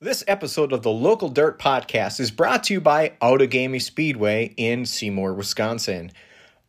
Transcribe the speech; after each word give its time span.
This 0.00 0.22
episode 0.28 0.72
of 0.72 0.82
the 0.82 0.92
Local 0.92 1.28
Dirt 1.28 1.58
Podcast 1.58 2.20
is 2.20 2.30
brought 2.30 2.62
to 2.64 2.74
you 2.74 2.80
by 2.80 3.14
Outagamie 3.20 3.82
Speedway 3.82 4.54
in 4.56 4.86
Seymour, 4.86 5.34
Wisconsin. 5.34 6.12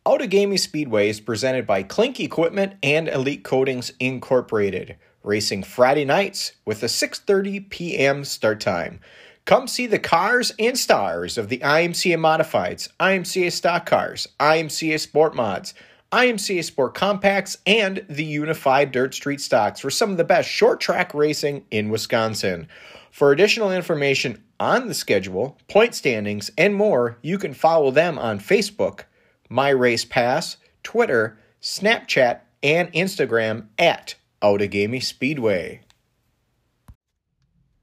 Outagamie 0.04 0.58
Speedway 0.58 1.08
is 1.08 1.20
presented 1.20 1.64
by 1.64 1.84
Clink 1.84 2.18
Equipment 2.18 2.72
and 2.82 3.06
Elite 3.06 3.44
Coatings 3.44 3.92
Incorporated, 4.00 4.96
racing 5.22 5.62
Friday 5.62 6.04
nights 6.04 6.54
with 6.64 6.82
a 6.82 6.86
6:30 6.86 7.70
p.m. 7.70 8.24
start 8.24 8.58
time. 8.58 8.98
Come 9.44 9.68
see 9.68 9.86
the 9.86 10.00
cars 10.00 10.52
and 10.58 10.76
stars 10.76 11.38
of 11.38 11.48
the 11.48 11.58
IMCA 11.58 12.18
Modifieds, 12.18 12.88
IMCA 12.98 13.52
Stock 13.52 13.86
Cars, 13.86 14.26
IMCA 14.40 14.98
Sport 14.98 15.36
Mods, 15.36 15.72
IMCA 16.12 16.64
Sport 16.64 16.94
Compacts, 16.94 17.56
and 17.66 18.04
the 18.08 18.24
Unified 18.24 18.90
Dirt 18.90 19.14
Street 19.14 19.40
Stocks 19.40 19.78
for 19.78 19.90
some 19.90 20.10
of 20.10 20.16
the 20.16 20.24
best 20.24 20.48
short 20.48 20.80
track 20.80 21.14
racing 21.14 21.64
in 21.70 21.88
Wisconsin. 21.88 22.66
For 23.12 23.30
additional 23.30 23.70
information 23.70 24.42
on 24.58 24.88
the 24.88 24.94
schedule, 24.94 25.56
point 25.68 25.94
standings, 25.94 26.50
and 26.58 26.74
more, 26.74 27.16
you 27.22 27.38
can 27.38 27.54
follow 27.54 27.92
them 27.92 28.18
on 28.18 28.40
Facebook, 28.40 29.02
My 29.48 29.68
Race 29.68 30.04
Pass, 30.04 30.56
Twitter, 30.82 31.38
Snapchat, 31.62 32.40
and 32.60 32.92
Instagram 32.92 33.68
at 33.78 34.16
Outagamie 34.42 35.02
Speedway. 35.02 35.82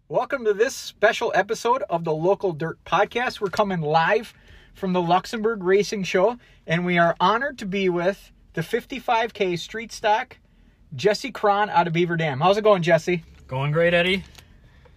Welcome 0.09 0.43
to 0.43 0.53
this 0.53 0.75
special 0.75 1.31
episode 1.33 1.83
of 1.89 2.03
the 2.03 2.13
Local 2.13 2.51
Dirt 2.51 2.83
Podcast. 2.83 3.39
We're 3.39 3.49
coming 3.49 3.81
live 3.81 4.33
from 4.77 4.93
the 4.93 5.01
Luxembourg 5.01 5.63
Racing 5.63 6.03
Show, 6.03 6.37
and 6.67 6.85
we 6.85 6.99
are 6.99 7.15
honored 7.19 7.57
to 7.57 7.65
be 7.65 7.89
with 7.89 8.31
the 8.53 8.61
55K 8.61 9.57
Street 9.57 9.91
Stock, 9.91 10.37
Jesse 10.95 11.31
Cron 11.31 11.69
out 11.71 11.87
of 11.87 11.93
Beaver 11.93 12.15
Dam. 12.15 12.39
How's 12.39 12.57
it 12.57 12.63
going, 12.63 12.83
Jesse? 12.83 13.23
Going 13.47 13.71
great, 13.71 13.95
Eddie. 13.95 14.23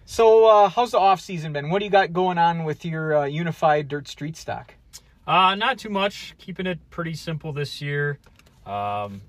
So, 0.05 0.45
uh, 0.45 0.69
how's 0.69 0.91
the 0.91 0.99
off 0.99 1.19
season 1.19 1.51
been? 1.51 1.71
What 1.71 1.79
do 1.79 1.85
you 1.85 1.91
got 1.91 2.13
going 2.13 2.37
on 2.37 2.63
with 2.63 2.85
your 2.85 3.17
uh, 3.17 3.25
unified 3.25 3.87
dirt 3.87 4.07
street 4.07 4.37
stock? 4.37 4.75
Uh, 5.25 5.55
not 5.55 5.79
too 5.79 5.89
much. 5.89 6.35
Keeping 6.37 6.67
it 6.67 6.79
pretty 6.91 7.15
simple 7.15 7.51
this 7.51 7.81
year. 7.81 8.19
Um, 8.67 9.21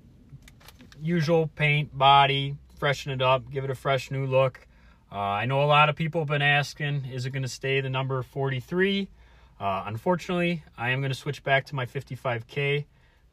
usual 1.01 1.47
paint, 1.55 1.97
body, 1.97 2.57
freshen 2.77 3.11
it 3.11 3.21
up, 3.23 3.49
give 3.49 3.63
it 3.63 3.71
a 3.71 3.75
fresh 3.75 4.11
new 4.11 4.27
look. 4.27 4.67
Uh, 5.11 5.17
I 5.17 5.45
know 5.45 5.63
a 5.63 5.65
lot 5.65 5.89
of 5.89 5.95
people 5.95 6.21
have 6.21 6.27
been 6.27 6.41
asking, 6.43 7.05
is 7.05 7.25
it 7.25 7.31
going 7.31 7.43
to 7.43 7.49
stay 7.49 7.81
the 7.81 7.89
number 7.89 8.21
43? 8.21 9.07
Uh, 9.59 9.83
unfortunately, 9.85 10.63
I 10.77 10.89
am 10.89 10.99
going 10.99 11.11
to 11.11 11.17
switch 11.17 11.43
back 11.43 11.65
to 11.67 11.75
my 11.75 11.85
55K. 11.85 12.85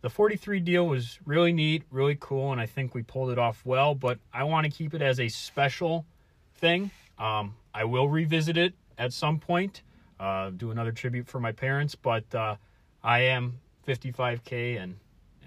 The 0.03 0.11
43 0.11 0.61
deal 0.61 0.87
was 0.87 1.19
really 1.27 1.53
neat, 1.53 1.83
really 1.91 2.17
cool, 2.19 2.53
and 2.53 2.61
I 2.61 2.67
think 2.67 2.95
we 2.95 3.03
pulled 3.03 3.31
it 3.31 3.39
off 3.39 3.63
well, 3.65 3.95
but 3.95 4.19
I 4.33 4.45
want 4.45 4.65
to 4.65 4.71
keep 4.71 4.95
it 4.95 5.03
as 5.03 5.21
a 5.21 5.29
special 5.29 6.07
thing. 6.55 6.91
Um, 7.19 7.55
I 7.75 7.85
will 7.85 8.09
revisit 8.09 8.57
it 8.57 8.75
at 8.97 9.13
some 9.13 9.39
point, 9.39 9.83
uh, 10.19 10.51
do 10.51 10.71
another 10.71 10.93
tribute 10.93 11.27
for 11.27 11.41
my 11.41 11.53
parents, 11.53 11.95
but 11.95 12.35
uh, 12.35 12.57
I 13.03 13.21
am 13.21 13.61
55K 13.87 14.81
and 14.81 14.97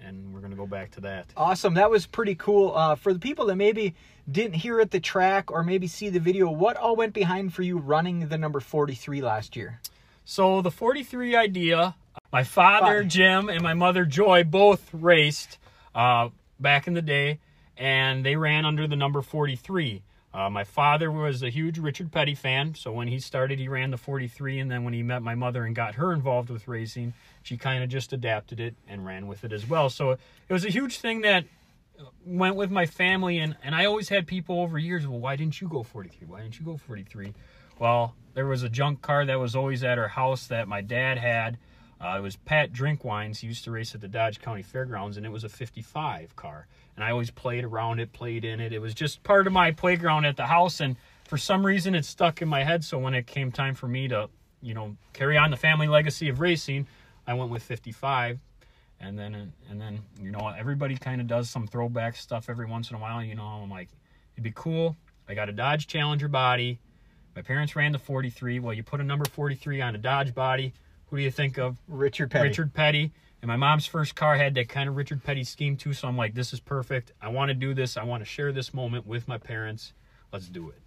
and 0.06 0.34
we're 0.34 0.40
going 0.40 0.50
to 0.50 0.56
go 0.56 0.66
back 0.66 0.90
to 0.90 1.00
that. 1.00 1.26
Awesome. 1.36 1.74
That 1.74 1.90
was 1.90 2.04
pretty 2.04 2.34
cool. 2.34 2.76
Uh, 2.76 2.94
for 2.94 3.14
the 3.14 3.18
people 3.18 3.46
that 3.46 3.56
maybe 3.56 3.94
didn't 4.30 4.54
hear 4.54 4.80
at 4.80 4.90
the 4.90 5.00
track 5.00 5.50
or 5.50 5.62
maybe 5.62 5.86
see 5.86 6.10
the 6.10 6.20
video, 6.20 6.50
what 6.50 6.76
all 6.76 6.94
went 6.94 7.14
behind 7.14 7.54
for 7.54 7.62
you 7.62 7.78
running 7.78 8.28
the 8.28 8.36
number 8.36 8.60
43 8.60 9.22
last 9.22 9.56
year? 9.56 9.80
So, 10.24 10.62
the 10.62 10.70
43 10.70 11.36
idea, 11.36 11.94
my 12.32 12.44
father, 12.44 13.02
Bye. 13.02 13.08
Jim, 13.08 13.48
and 13.48 13.62
my 13.62 13.74
mother, 13.74 14.04
Joy, 14.04 14.44
both 14.44 14.88
raced 14.92 15.58
uh, 15.94 16.30
back 16.58 16.86
in 16.86 16.94
the 16.94 17.02
day, 17.02 17.40
and 17.76 18.24
they 18.24 18.36
ran 18.36 18.64
under 18.64 18.86
the 18.86 18.96
number 18.96 19.22
43. 19.22 20.02
Uh, 20.32 20.50
my 20.50 20.64
father 20.64 21.12
was 21.12 21.44
a 21.44 21.48
huge 21.48 21.78
Richard 21.78 22.10
Petty 22.10 22.34
fan, 22.34 22.74
so 22.74 22.90
when 22.90 23.06
he 23.06 23.20
started, 23.20 23.60
he 23.60 23.68
ran 23.68 23.92
the 23.92 23.96
43, 23.96 24.58
and 24.58 24.70
then 24.70 24.82
when 24.82 24.92
he 24.92 25.02
met 25.02 25.22
my 25.22 25.36
mother 25.36 25.64
and 25.64 25.76
got 25.76 25.94
her 25.94 26.12
involved 26.12 26.50
with 26.50 26.66
racing, 26.66 27.12
she 27.44 27.56
kind 27.56 27.84
of 27.84 27.88
just 27.88 28.12
adapted 28.12 28.58
it 28.58 28.74
and 28.88 29.06
ran 29.06 29.28
with 29.28 29.44
it 29.44 29.52
as 29.52 29.68
well. 29.68 29.88
So 29.88 30.12
it 30.12 30.18
was 30.52 30.64
a 30.64 30.70
huge 30.70 30.98
thing 30.98 31.20
that 31.20 31.44
went 32.26 32.56
with 32.56 32.70
my 32.70 32.86
family, 32.86 33.38
and, 33.38 33.56
and 33.62 33.76
I 33.76 33.84
always 33.84 34.08
had 34.08 34.26
people 34.26 34.60
over 34.60 34.76
years, 34.76 35.06
well, 35.06 35.20
why 35.20 35.36
didn't 35.36 35.60
you 35.60 35.68
go 35.68 35.84
43? 35.84 36.26
Why 36.26 36.40
didn't 36.40 36.58
you 36.58 36.64
go 36.64 36.78
43? 36.78 37.32
Well, 37.78 38.16
there 38.34 38.46
was 38.46 38.62
a 38.62 38.68
junk 38.68 39.02
car 39.02 39.24
that 39.24 39.38
was 39.38 39.56
always 39.56 39.82
at 39.82 39.98
our 39.98 40.08
house 40.08 40.46
that 40.48 40.68
my 40.68 40.80
dad 40.80 41.18
had. 41.18 41.58
Uh, 42.00 42.16
it 42.18 42.20
was 42.20 42.36
Pat 42.36 42.72
Drinkwines. 42.72 43.38
He 43.38 43.46
used 43.46 43.64
to 43.64 43.70
race 43.70 43.94
at 43.94 44.00
the 44.00 44.08
Dodge 44.08 44.40
County 44.40 44.62
Fairgrounds, 44.62 45.16
and 45.16 45.24
it 45.24 45.30
was 45.30 45.44
a 45.44 45.48
55 45.48 46.36
car 46.36 46.66
and 46.96 47.04
I 47.04 47.10
always 47.10 47.30
played 47.30 47.64
around 47.64 48.00
it, 48.00 48.12
played 48.12 48.44
in 48.44 48.60
it. 48.60 48.72
It 48.72 48.80
was 48.80 48.94
just 48.94 49.22
part 49.22 49.46
of 49.46 49.52
my 49.52 49.72
playground 49.72 50.24
at 50.24 50.36
the 50.36 50.46
house, 50.46 50.80
and 50.80 50.96
for 51.24 51.36
some 51.36 51.64
reason 51.66 51.94
it 51.94 52.04
stuck 52.04 52.40
in 52.42 52.48
my 52.48 52.62
head. 52.62 52.84
So 52.84 52.98
when 52.98 53.14
it 53.14 53.26
came 53.26 53.50
time 53.50 53.74
for 53.74 53.88
me 53.88 54.08
to, 54.08 54.28
you 54.62 54.74
know, 54.74 54.96
carry 55.12 55.36
on 55.36 55.50
the 55.50 55.56
family 55.56 55.88
legacy 55.88 56.28
of 56.28 56.40
racing, 56.40 56.86
I 57.26 57.34
went 57.34 57.50
with 57.50 57.62
55, 57.62 58.38
and 59.00 59.18
then 59.18 59.52
and 59.68 59.80
then 59.80 60.00
you 60.20 60.30
know 60.30 60.48
everybody 60.56 60.96
kind 60.96 61.20
of 61.20 61.26
does 61.26 61.50
some 61.50 61.66
throwback 61.66 62.16
stuff 62.16 62.48
every 62.48 62.66
once 62.66 62.90
in 62.90 62.96
a 62.96 62.98
while. 62.98 63.22
You 63.22 63.34
know, 63.34 63.44
I'm 63.44 63.70
like, 63.70 63.88
it'd 64.34 64.44
be 64.44 64.52
cool. 64.54 64.96
I 65.28 65.34
got 65.34 65.48
a 65.48 65.52
Dodge 65.52 65.86
Challenger 65.86 66.28
body. 66.28 66.78
My 67.34 67.42
parents 67.42 67.74
ran 67.74 67.92
the 67.92 67.98
43. 67.98 68.60
Well, 68.60 68.72
you 68.72 68.82
put 68.82 69.00
a 69.00 69.04
number 69.04 69.24
43 69.24 69.80
on 69.80 69.94
a 69.94 69.98
Dodge 69.98 70.34
body. 70.34 70.72
Who 71.06 71.16
do 71.16 71.22
you 71.22 71.30
think 71.30 71.58
of? 71.58 71.76
Richard 71.88 72.30
Petty. 72.30 72.48
Richard 72.48 72.74
Petty. 72.74 73.12
And 73.42 73.48
my 73.48 73.56
mom's 73.56 73.86
first 73.86 74.14
car 74.14 74.36
had 74.36 74.54
that 74.54 74.68
kind 74.68 74.88
of 74.88 74.96
Richard 74.96 75.22
Petty 75.22 75.44
scheme 75.44 75.76
too. 75.76 75.92
So 75.92 76.08
I'm 76.08 76.16
like, 76.16 76.34
this 76.34 76.52
is 76.52 76.60
perfect. 76.60 77.12
I 77.20 77.28
want 77.28 77.50
to 77.50 77.54
do 77.54 77.74
this. 77.74 77.96
I 77.96 78.04
want 78.04 78.22
to 78.22 78.24
share 78.24 78.52
this 78.52 78.72
moment 78.72 79.06
with 79.06 79.28
my 79.28 79.36
parents. 79.36 79.92
Let's 80.32 80.48
do 80.48 80.70
it. 80.70 80.80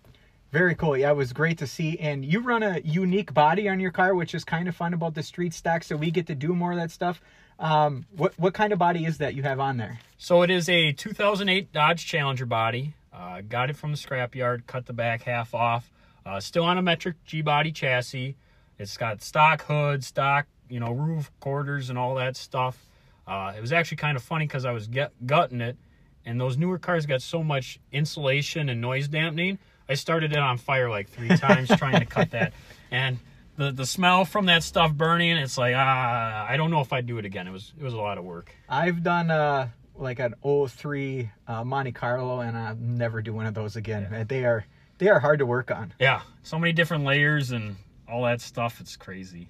Very 0.52 0.76
cool. 0.76 0.98
Yeah, 0.98 1.12
it 1.12 1.18
was 1.18 1.34
great 1.34 1.58
to 1.60 1.68
see. 1.68 2.00
And 2.00 2.24
you 2.24 2.40
run 2.40 2.64
a 2.64 2.80
unique 2.80 3.34
body 3.34 3.68
on 3.68 3.80
your 3.80 3.92
car, 3.92 4.16
which 4.16 4.34
is 4.34 4.44
kind 4.44 4.68
of 4.68 4.76
fun 4.76 4.94
about 4.94 5.14
the 5.14 5.24
street 5.24 5.54
stock. 5.54 5.84
So 5.84 5.98
we 5.98 6.10
get 6.10 6.28
to 6.28 6.36
do 6.36 6.56
more 6.56 6.72
of 6.72 6.78
that 6.78 6.90
stuff. 6.90 7.22
Um, 7.60 8.06
what 8.16 8.34
what 8.38 8.54
kind 8.54 8.72
of 8.72 8.80
body 8.80 9.06
is 9.06 9.18
that 9.18 9.34
you 9.36 9.44
have 9.44 9.60
on 9.60 9.78
there? 9.78 10.00
So 10.18 10.44
it 10.44 10.50
is 10.50 10.70
a 10.70 10.94
2008 10.94 11.74
Dodge 11.74 12.06
Challenger 12.06 12.46
body. 12.46 12.94
Uh, 13.12 13.42
got 13.42 13.70
it 13.70 13.76
from 13.76 13.92
the 13.92 13.98
scrapyard. 13.98 14.68
Cut 14.68 14.86
the 14.86 14.94
back 14.94 15.24
half 15.24 15.54
off. 15.54 15.92
Uh, 16.28 16.40
still 16.42 16.66
on 16.66 16.78
a 16.78 16.82
metric 16.82 17.16
G 17.26 17.42
body 17.42 17.72
chassis. 17.72 18.36
It's 18.78 18.98
got 18.98 19.22
stock 19.22 19.64
hood, 19.64 20.04
stock 20.04 20.46
you 20.70 20.80
know, 20.80 20.92
roof 20.92 21.32
quarters 21.40 21.90
and 21.90 21.98
all 21.98 22.16
that 22.16 22.36
stuff. 22.36 22.78
Uh, 23.26 23.54
it 23.56 23.62
was 23.62 23.72
actually 23.72 23.98
kind 23.98 24.18
of 24.18 24.24
funny 24.24 24.46
because 24.46 24.66
I 24.66 24.72
was 24.72 24.88
get, 24.88 25.12
gutting 25.26 25.62
it, 25.62 25.78
and 26.26 26.40
those 26.40 26.58
newer 26.58 26.78
cars 26.78 27.06
got 27.06 27.22
so 27.22 27.44
much 27.44 27.80
insulation 27.92 28.70
and 28.70 28.82
noise 28.82 29.08
dampening. 29.08 29.58
I 29.90 29.94
started 29.94 30.34
it 30.34 30.40
on 30.40 30.58
fire 30.58 30.90
like 30.90 31.10
three 31.10 31.30
times 31.38 31.70
trying 31.78 32.00
to 32.00 32.06
cut 32.06 32.32
that, 32.32 32.54
and 32.92 33.20
the 33.58 33.72
the 33.72 33.86
smell 33.86 34.26
from 34.26 34.46
that 34.48 34.64
stuff 34.64 34.94
burning. 34.94 35.38
It's 35.38 35.58
like 35.58 35.76
ah, 35.76 36.46
I 36.48 36.58
don't 36.58 36.72
know 36.72 36.82
if 36.82 36.94
I'd 36.94 37.06
do 37.06 37.18
it 37.18 37.26
again. 37.26 37.48
It 37.48 37.52
was 37.52 37.74
it 37.78 37.84
was 37.84 37.94
a 37.94 37.98
lot 37.98 38.18
of 38.18 38.24
work. 38.24 38.54
I've 38.70 39.04
done 39.04 39.32
uh 39.32 39.70
like 39.96 40.20
an 40.20 40.36
03 40.44 41.32
uh, 41.48 41.64
Monte 41.64 41.92
Carlo, 41.94 42.42
and 42.42 42.56
I'll 42.56 42.76
never 42.76 43.22
do 43.22 43.34
one 43.34 43.46
of 43.46 43.54
those 43.54 43.76
again. 43.76 44.08
Yeah. 44.12 44.24
They 44.26 44.46
are 44.46 44.66
they 44.98 45.10
are 45.10 45.20
hard 45.20 45.40
to 45.40 45.46
work 45.46 45.72
on. 45.72 45.94
Yeah, 46.00 46.22
so 46.44 46.58
many 46.60 46.74
different 46.74 47.04
layers 47.04 47.52
and 47.52 47.76
all 48.08 48.24
that 48.24 48.42
stuff. 48.42 48.80
It's 48.80 48.96
crazy. 48.96 49.50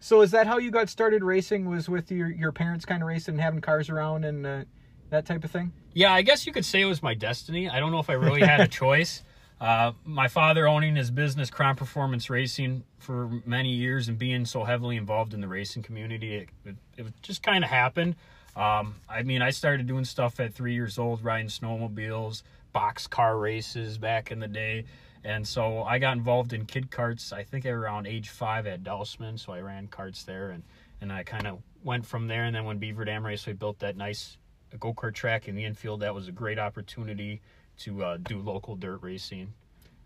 So 0.00 0.20
is 0.22 0.32
that 0.32 0.46
how 0.46 0.58
you 0.58 0.70
got 0.70 0.88
started 0.88 1.22
racing? 1.22 1.68
Was 1.68 1.88
with 1.88 2.10
your 2.10 2.28
your 2.28 2.52
parents 2.52 2.84
kind 2.84 3.02
of 3.02 3.08
racing 3.08 3.34
and 3.34 3.40
having 3.40 3.60
cars 3.60 3.88
around 3.88 4.24
and 4.24 4.46
uh, 4.46 4.64
that 5.10 5.26
type 5.26 5.44
of 5.44 5.50
thing? 5.50 5.72
Yeah, 5.94 6.12
I 6.12 6.22
guess 6.22 6.46
you 6.46 6.52
could 6.52 6.64
say 6.64 6.80
it 6.80 6.86
was 6.86 7.02
my 7.02 7.14
destiny. 7.14 7.68
I 7.68 7.78
don't 7.78 7.92
know 7.92 8.00
if 8.00 8.10
I 8.10 8.14
really 8.14 8.40
had 8.40 8.60
a 8.60 8.68
choice. 8.82 9.22
Uh, 9.60 9.92
my 10.04 10.26
father 10.26 10.66
owning 10.66 10.96
his 10.96 11.12
business, 11.12 11.48
Cron 11.48 11.76
Performance 11.76 12.28
Racing, 12.28 12.82
for 12.98 13.30
many 13.46 13.70
years 13.70 14.08
and 14.08 14.18
being 14.18 14.44
so 14.44 14.64
heavily 14.64 14.96
involved 14.96 15.34
in 15.34 15.40
the 15.40 15.46
racing 15.46 15.84
community, 15.84 16.34
it, 16.34 16.48
it, 16.64 16.76
it 16.96 17.06
just 17.22 17.44
kind 17.44 17.62
of 17.62 17.70
happened. 17.70 18.16
Um, 18.56 18.96
I 19.08 19.22
mean, 19.22 19.40
I 19.40 19.50
started 19.50 19.86
doing 19.86 20.04
stuff 20.04 20.40
at 20.40 20.52
three 20.52 20.74
years 20.74 20.98
old, 20.98 21.22
riding 21.22 21.46
snowmobiles, 21.46 22.42
box 22.72 23.06
car 23.06 23.38
races 23.38 23.98
back 23.98 24.30
in 24.30 24.38
the 24.38 24.48
day. 24.48 24.84
And 25.24 25.46
so 25.46 25.82
I 25.84 25.98
got 25.98 26.16
involved 26.16 26.52
in 26.52 26.64
kid 26.66 26.90
carts, 26.90 27.32
I 27.32 27.44
think 27.44 27.64
around 27.64 28.06
age 28.06 28.30
five 28.30 28.66
at 28.66 28.82
Dousman. 28.82 29.38
So 29.38 29.52
I 29.52 29.60
ran 29.60 29.86
carts 29.86 30.24
there 30.24 30.50
and, 30.50 30.62
and 31.00 31.12
I 31.12 31.22
kind 31.22 31.46
of 31.46 31.58
went 31.84 32.04
from 32.04 32.26
there. 32.26 32.44
And 32.44 32.54
then 32.54 32.64
when 32.64 32.78
Beaver 32.78 33.04
Dam 33.04 33.24
Raceway 33.24 33.52
built 33.52 33.78
that 33.80 33.96
nice 33.96 34.38
go 34.80 34.94
kart 34.94 35.14
track 35.14 35.48
in 35.48 35.54
the 35.54 35.64
infield, 35.64 36.00
that 36.00 36.14
was 36.14 36.28
a 36.28 36.32
great 36.32 36.58
opportunity 36.58 37.40
to 37.78 38.04
uh, 38.04 38.16
do 38.16 38.40
local 38.40 38.74
dirt 38.74 38.98
racing. 39.02 39.52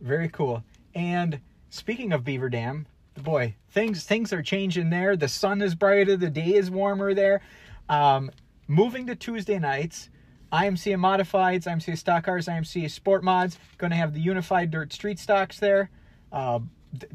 Very 0.01 0.29
cool. 0.29 0.63
And 0.95 1.41
speaking 1.71 2.13
of 2.13 2.25
Beaver 2.25 2.49
Dam, 2.49 2.87
boy, 3.23 3.55
things 3.71 4.05
things 4.05 4.33
are 4.33 4.43
changing 4.43 4.91
there. 4.91 5.17
The 5.17 5.29
sun 5.29 5.63
is 5.63 5.75
brighter, 5.75 6.17
the 6.17 6.31
day 6.31 6.55
is 6.55 6.71
warmer 6.71 7.15
there. 7.15 7.41
Um, 7.89 8.31
moving 8.69 9.07
to 9.07 9.15
Tuesday 9.15 9.59
nights, 9.59 10.11
IMCA 10.53 10.97
Modifieds, 10.97 11.65
IMCA 11.65 11.99
Stock 11.99 12.25
Cars, 12.25 12.47
IMCA 12.47 12.91
Sport 12.91 13.25
Mods. 13.25 13.59
Going 13.79 13.91
to 13.91 13.97
have 13.97 14.15
the 14.15 14.21
Unified 14.21 14.71
Dirt 14.71 14.93
Street 14.93 15.19
Stocks 15.19 15.59
there. 15.59 15.91
Uh, 16.33 16.61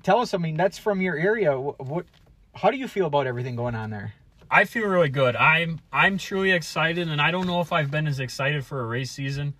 tell 0.04 0.20
us, 0.20 0.34
I 0.34 0.38
mean, 0.38 0.58
that's 0.58 0.78
from 0.78 1.02
your 1.02 1.16
area. 1.18 1.60
What, 1.60 1.86
what, 1.86 2.06
how 2.54 2.72
do 2.72 2.78
you 2.78 2.88
feel 2.88 3.06
about 3.06 3.28
everything 3.28 3.56
going 3.56 3.76
on 3.76 3.90
there? 3.90 4.14
I 4.50 4.66
feel 4.66 4.86
really 4.86 5.10
good. 5.10 5.38
I'm 5.38 5.80
I'm 5.94 6.18
truly 6.18 6.52
excited, 6.52 7.08
and 7.08 7.22
I 7.22 7.32
don't 7.32 7.48
know 7.48 7.62
if 7.62 7.72
I've 7.72 7.90
been 7.90 8.06
as 8.06 8.20
excited 8.20 8.66
for 8.66 8.82
a 8.82 8.86
race 8.86 9.10
season 9.10 9.54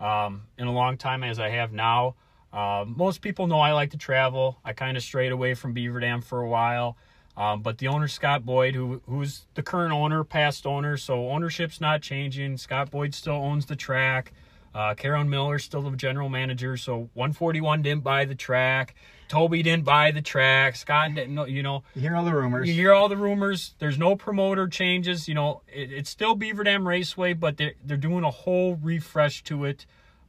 um, 0.00 0.44
in 0.56 0.66
a 0.66 0.72
long 0.72 0.96
time 0.96 1.22
as 1.22 1.38
I 1.38 1.50
have 1.50 1.70
now. 1.70 2.14
Uh, 2.50 2.86
most 2.86 3.20
people 3.20 3.46
know 3.46 3.60
I 3.60 3.72
like 3.72 3.90
to 3.90 3.98
travel. 3.98 4.56
I 4.64 4.72
kind 4.72 4.96
of 4.96 5.02
strayed 5.02 5.32
away 5.32 5.52
from 5.52 5.74
Beaver 5.74 6.00
Dam 6.00 6.22
for 6.22 6.40
a 6.40 6.48
while. 6.48 6.96
Um, 7.38 7.62
but 7.62 7.78
the 7.78 7.86
owner 7.86 8.08
Scott 8.08 8.44
Boyd, 8.44 8.74
who 8.74 9.00
who's 9.06 9.46
the 9.54 9.62
current 9.62 9.92
owner, 9.92 10.24
past 10.24 10.66
owner, 10.66 10.96
so 10.96 11.30
ownership's 11.30 11.80
not 11.80 12.02
changing. 12.02 12.56
Scott 12.56 12.90
Boyd 12.90 13.14
still 13.14 13.34
owns 13.34 13.66
the 13.66 13.76
track. 13.76 14.32
Uh, 14.74 14.94
Karen 14.94 15.30
Miller 15.30 15.58
still 15.60 15.82
the 15.82 15.96
general 15.96 16.28
manager. 16.28 16.76
So 16.76 17.08
141 17.14 17.82
didn't 17.82 18.02
buy 18.04 18.24
the 18.24 18.34
track. 18.34 18.94
Toby 19.28 19.62
didn't 19.62 19.84
buy 19.84 20.10
the 20.10 20.20
track. 20.22 20.74
Scott 20.76 21.14
didn't 21.14 21.34
know. 21.34 21.44
You 21.46 21.62
know, 21.62 21.84
You 21.94 22.02
hear 22.02 22.16
all 22.16 22.24
the 22.24 22.34
rumors. 22.34 22.66
you 22.68 22.74
hear 22.74 22.92
all 22.92 23.08
the 23.08 23.16
rumors. 23.16 23.74
There's 23.78 23.98
no 23.98 24.16
promoter 24.16 24.66
changes. 24.66 25.28
You 25.28 25.34
know, 25.34 25.62
it, 25.68 25.92
it's 25.92 26.10
still 26.10 26.34
Beaver 26.34 26.64
Dam 26.64 26.86
Raceway, 26.88 27.34
but 27.34 27.56
they're, 27.56 27.74
they're 27.84 27.96
doing 27.96 28.24
a 28.24 28.30
whole 28.30 28.76
refresh 28.76 29.42
to 29.44 29.64
it. 29.64 29.86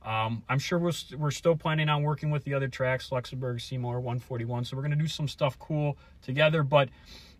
Um, 0.09 0.41
I'm 0.49 0.57
sure 0.57 0.79
we're, 0.79 0.91
st- 0.91 1.19
we're 1.19 1.29
still 1.29 1.55
planning 1.55 1.87
on 1.87 2.01
working 2.01 2.31
with 2.31 2.43
the 2.43 2.55
other 2.55 2.67
tracks, 2.67 3.11
Luxembourg, 3.11 3.61
Seymour, 3.61 3.99
141. 3.99 4.65
So 4.65 4.75
we're 4.75 4.81
going 4.81 4.91
to 4.91 4.97
do 4.97 5.07
some 5.07 5.27
stuff 5.27 5.59
cool 5.59 5.97
together, 6.23 6.63
but 6.63 6.89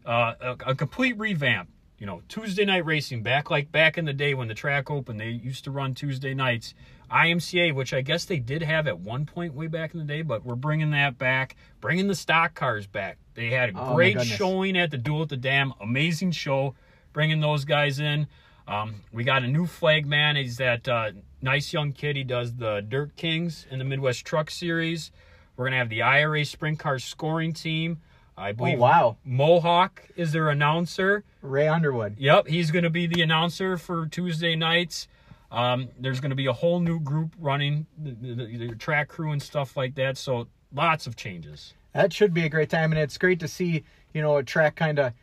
uh, 0.06 0.34
a, 0.40 0.56
a 0.68 0.76
complete 0.76 1.18
revamp. 1.18 1.70
You 1.98 2.06
know, 2.06 2.22
Tuesday 2.30 2.64
night 2.64 2.86
racing 2.86 3.24
back 3.24 3.50
like 3.50 3.72
back 3.74 3.98
in 3.98 4.06
the 4.06 4.14
day 4.14 4.34
when 4.34 4.48
the 4.48 4.54
track 4.54 4.90
opened, 4.90 5.20
they 5.20 5.30
used 5.32 5.66
to 5.66 5.72
run 5.72 5.94
Tuesday 5.96 6.34
nights. 6.34 6.74
IMCA, 7.12 7.74
which 7.74 7.92
I 7.94 8.02
guess 8.02 8.24
they 8.26 8.38
did 8.40 8.62
have 8.62 8.88
at 8.88 9.00
one 9.00 9.26
point 9.26 9.54
way 9.56 9.68
back 9.68 9.94
in 9.94 10.00
the 10.00 10.06
day, 10.06 10.22
but 10.22 10.46
we're 10.46 10.56
bringing 10.56 10.92
that 10.92 11.18
back, 11.18 11.56
bringing 11.82 12.08
the 12.08 12.16
stock 12.16 12.54
cars 12.54 12.86
back. 12.88 13.18
They 13.34 13.50
had 13.50 13.70
a 13.70 13.74
Oh, 13.76 13.96
great 13.96 14.14
showing 14.38 14.78
at 14.78 14.92
the 14.92 14.98
Duel 14.98 15.24
at 15.24 15.30
the 15.30 15.36
Dam, 15.38 15.74
amazing 15.82 16.32
show, 16.32 16.76
bringing 17.14 17.42
those 17.42 17.66
guys 17.66 18.00
in. 18.00 18.28
Um, 18.70 19.02
we 19.12 19.24
got 19.24 19.42
a 19.44 19.48
new 19.48 19.66
flag 19.66 20.06
man. 20.06 20.36
He's 20.36 20.58
that 20.58 20.88
uh, 20.88 21.12
nice 21.42 21.74
young 21.74 21.92
kid. 21.92 22.16
He 22.16 22.24
does 22.24 22.54
the 22.54 22.86
Dirt 22.88 23.16
Kings 23.16 23.66
in 23.72 23.80
the 23.80 23.86
Midwest 23.86 24.26
Truck 24.26 24.52
Series. 24.52 25.12
We're 25.58 25.66
gonna 25.66 25.78
have 25.78 25.90
the 25.90 26.04
IRA 26.04 26.46
Sprint 26.46 26.78
Car 26.78 27.00
scoring 27.00 27.52
team. 27.52 27.98
I 28.38 28.52
oh 28.52 28.54
believe 28.54 28.80
wow, 28.80 29.18
Mohawk 29.26 30.08
is 30.16 30.32
their 30.34 30.50
announcer. 30.50 31.24
Ray 31.42 31.68
Underwood. 31.68 32.18
Yep, 32.20 32.48
he's 32.48 32.70
going 32.70 32.84
to 32.84 32.90
be 32.90 33.06
the 33.06 33.22
announcer 33.22 33.76
for 33.76 34.06
Tuesday 34.06 34.56
nights. 34.56 35.08
Um, 35.52 35.90
there's 36.00 36.22
going 36.22 36.30
to 36.30 36.36
be 36.36 36.46
a 36.46 36.54
whole 36.54 36.80
new 36.80 37.00
group 37.00 37.36
running 37.38 37.88
the, 37.98 38.12
the, 38.12 38.68
the 38.68 38.76
track 38.76 39.10
crew 39.10 39.32
and 39.32 39.42
stuff 39.42 39.76
like 39.76 39.96
that. 39.96 40.18
So 40.18 40.48
lots 40.74 41.06
of 41.08 41.16
changes. 41.18 41.74
That 41.94 42.14
should 42.14 42.34
be 42.34 42.46
a 42.46 42.50
great 42.50 42.70
time, 42.70 42.92
and 42.94 43.02
it's 43.02 43.18
great 43.18 43.40
to 43.42 43.48
see 43.48 43.84
you 44.14 44.22
know 44.22 44.38
a 44.38 44.44
track 44.44 44.76
kind 44.76 45.00
of 45.00 45.14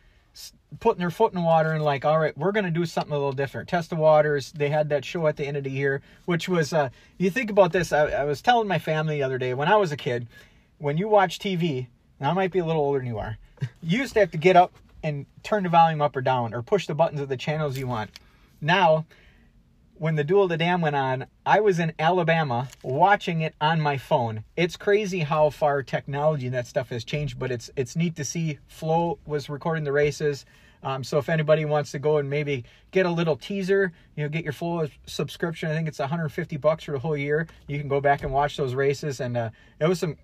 putting 0.80 0.98
their 0.98 1.10
foot 1.10 1.32
in 1.32 1.38
the 1.38 1.44
water 1.44 1.72
and 1.72 1.84
like, 1.84 2.04
all 2.04 2.18
right, 2.18 2.36
we're 2.36 2.52
gonna 2.52 2.70
do 2.70 2.86
something 2.86 3.12
a 3.12 3.16
little 3.16 3.32
different. 3.32 3.68
Test 3.68 3.90
the 3.90 3.96
waters. 3.96 4.52
They 4.52 4.68
had 4.68 4.88
that 4.90 5.04
show 5.04 5.26
at 5.26 5.36
the 5.36 5.46
end 5.46 5.56
of 5.56 5.64
the 5.64 5.70
year, 5.70 6.02
which 6.24 6.48
was 6.48 6.72
uh, 6.72 6.90
you 7.18 7.30
think 7.30 7.50
about 7.50 7.72
this. 7.72 7.92
I, 7.92 8.08
I 8.08 8.24
was 8.24 8.42
telling 8.42 8.68
my 8.68 8.78
family 8.78 9.16
the 9.16 9.22
other 9.22 9.38
day 9.38 9.54
when 9.54 9.68
I 9.68 9.76
was 9.76 9.92
a 9.92 9.96
kid, 9.96 10.26
when 10.78 10.96
you 10.96 11.08
watch 11.08 11.38
TV. 11.38 11.86
Now 12.20 12.30
I 12.30 12.32
might 12.34 12.52
be 12.52 12.60
a 12.60 12.64
little 12.64 12.82
older 12.82 12.98
than 12.98 13.08
you 13.08 13.18
are. 13.18 13.38
You 13.82 14.00
used 14.00 14.14
to 14.14 14.20
have 14.20 14.32
to 14.32 14.38
get 14.38 14.56
up 14.56 14.72
and 15.02 15.24
turn 15.42 15.62
the 15.62 15.68
volume 15.68 16.02
up 16.02 16.16
or 16.16 16.20
down, 16.20 16.52
or 16.52 16.62
push 16.62 16.86
the 16.86 16.94
buttons 16.94 17.20
of 17.20 17.28
the 17.28 17.36
channels 17.36 17.78
you 17.78 17.86
want. 17.86 18.10
Now 18.60 19.06
when 19.98 20.16
the 20.16 20.24
Duel 20.24 20.44
of 20.44 20.48
the 20.50 20.56
Dam 20.56 20.80
went 20.80 20.96
on, 20.96 21.26
I 21.44 21.60
was 21.60 21.78
in 21.78 21.92
Alabama 21.98 22.68
watching 22.82 23.40
it 23.40 23.54
on 23.60 23.80
my 23.80 23.96
phone. 23.96 24.44
It's 24.56 24.76
crazy 24.76 25.20
how 25.20 25.50
far 25.50 25.82
technology 25.82 26.46
and 26.46 26.54
that 26.54 26.66
stuff 26.66 26.90
has 26.90 27.04
changed, 27.04 27.38
but 27.38 27.50
it's 27.50 27.70
it's 27.76 27.96
neat 27.96 28.16
to 28.16 28.24
see. 28.24 28.58
Flo 28.68 29.18
was 29.26 29.48
recording 29.48 29.84
the 29.84 29.92
races. 29.92 30.44
Um, 30.82 31.02
so 31.02 31.18
if 31.18 31.28
anybody 31.28 31.64
wants 31.64 31.92
to 31.92 31.98
go 31.98 32.18
and 32.18 32.28
maybe 32.28 32.64
get 32.90 33.06
a 33.06 33.10
little 33.10 33.36
teaser, 33.36 33.92
you 34.14 34.22
know, 34.22 34.28
get 34.28 34.44
your 34.44 34.52
full 34.52 34.86
subscription. 35.06 35.70
I 35.70 35.74
think 35.74 35.88
it's 35.88 35.98
150 35.98 36.56
bucks 36.58 36.84
for 36.84 36.92
the 36.92 36.98
whole 36.98 37.16
year. 37.16 37.48
You 37.66 37.78
can 37.78 37.88
go 37.88 38.00
back 38.00 38.22
and 38.22 38.32
watch 38.32 38.56
those 38.56 38.74
races, 38.74 39.20
and 39.20 39.36
uh, 39.36 39.50
it 39.80 39.86
was 39.86 39.98
some 39.98 40.16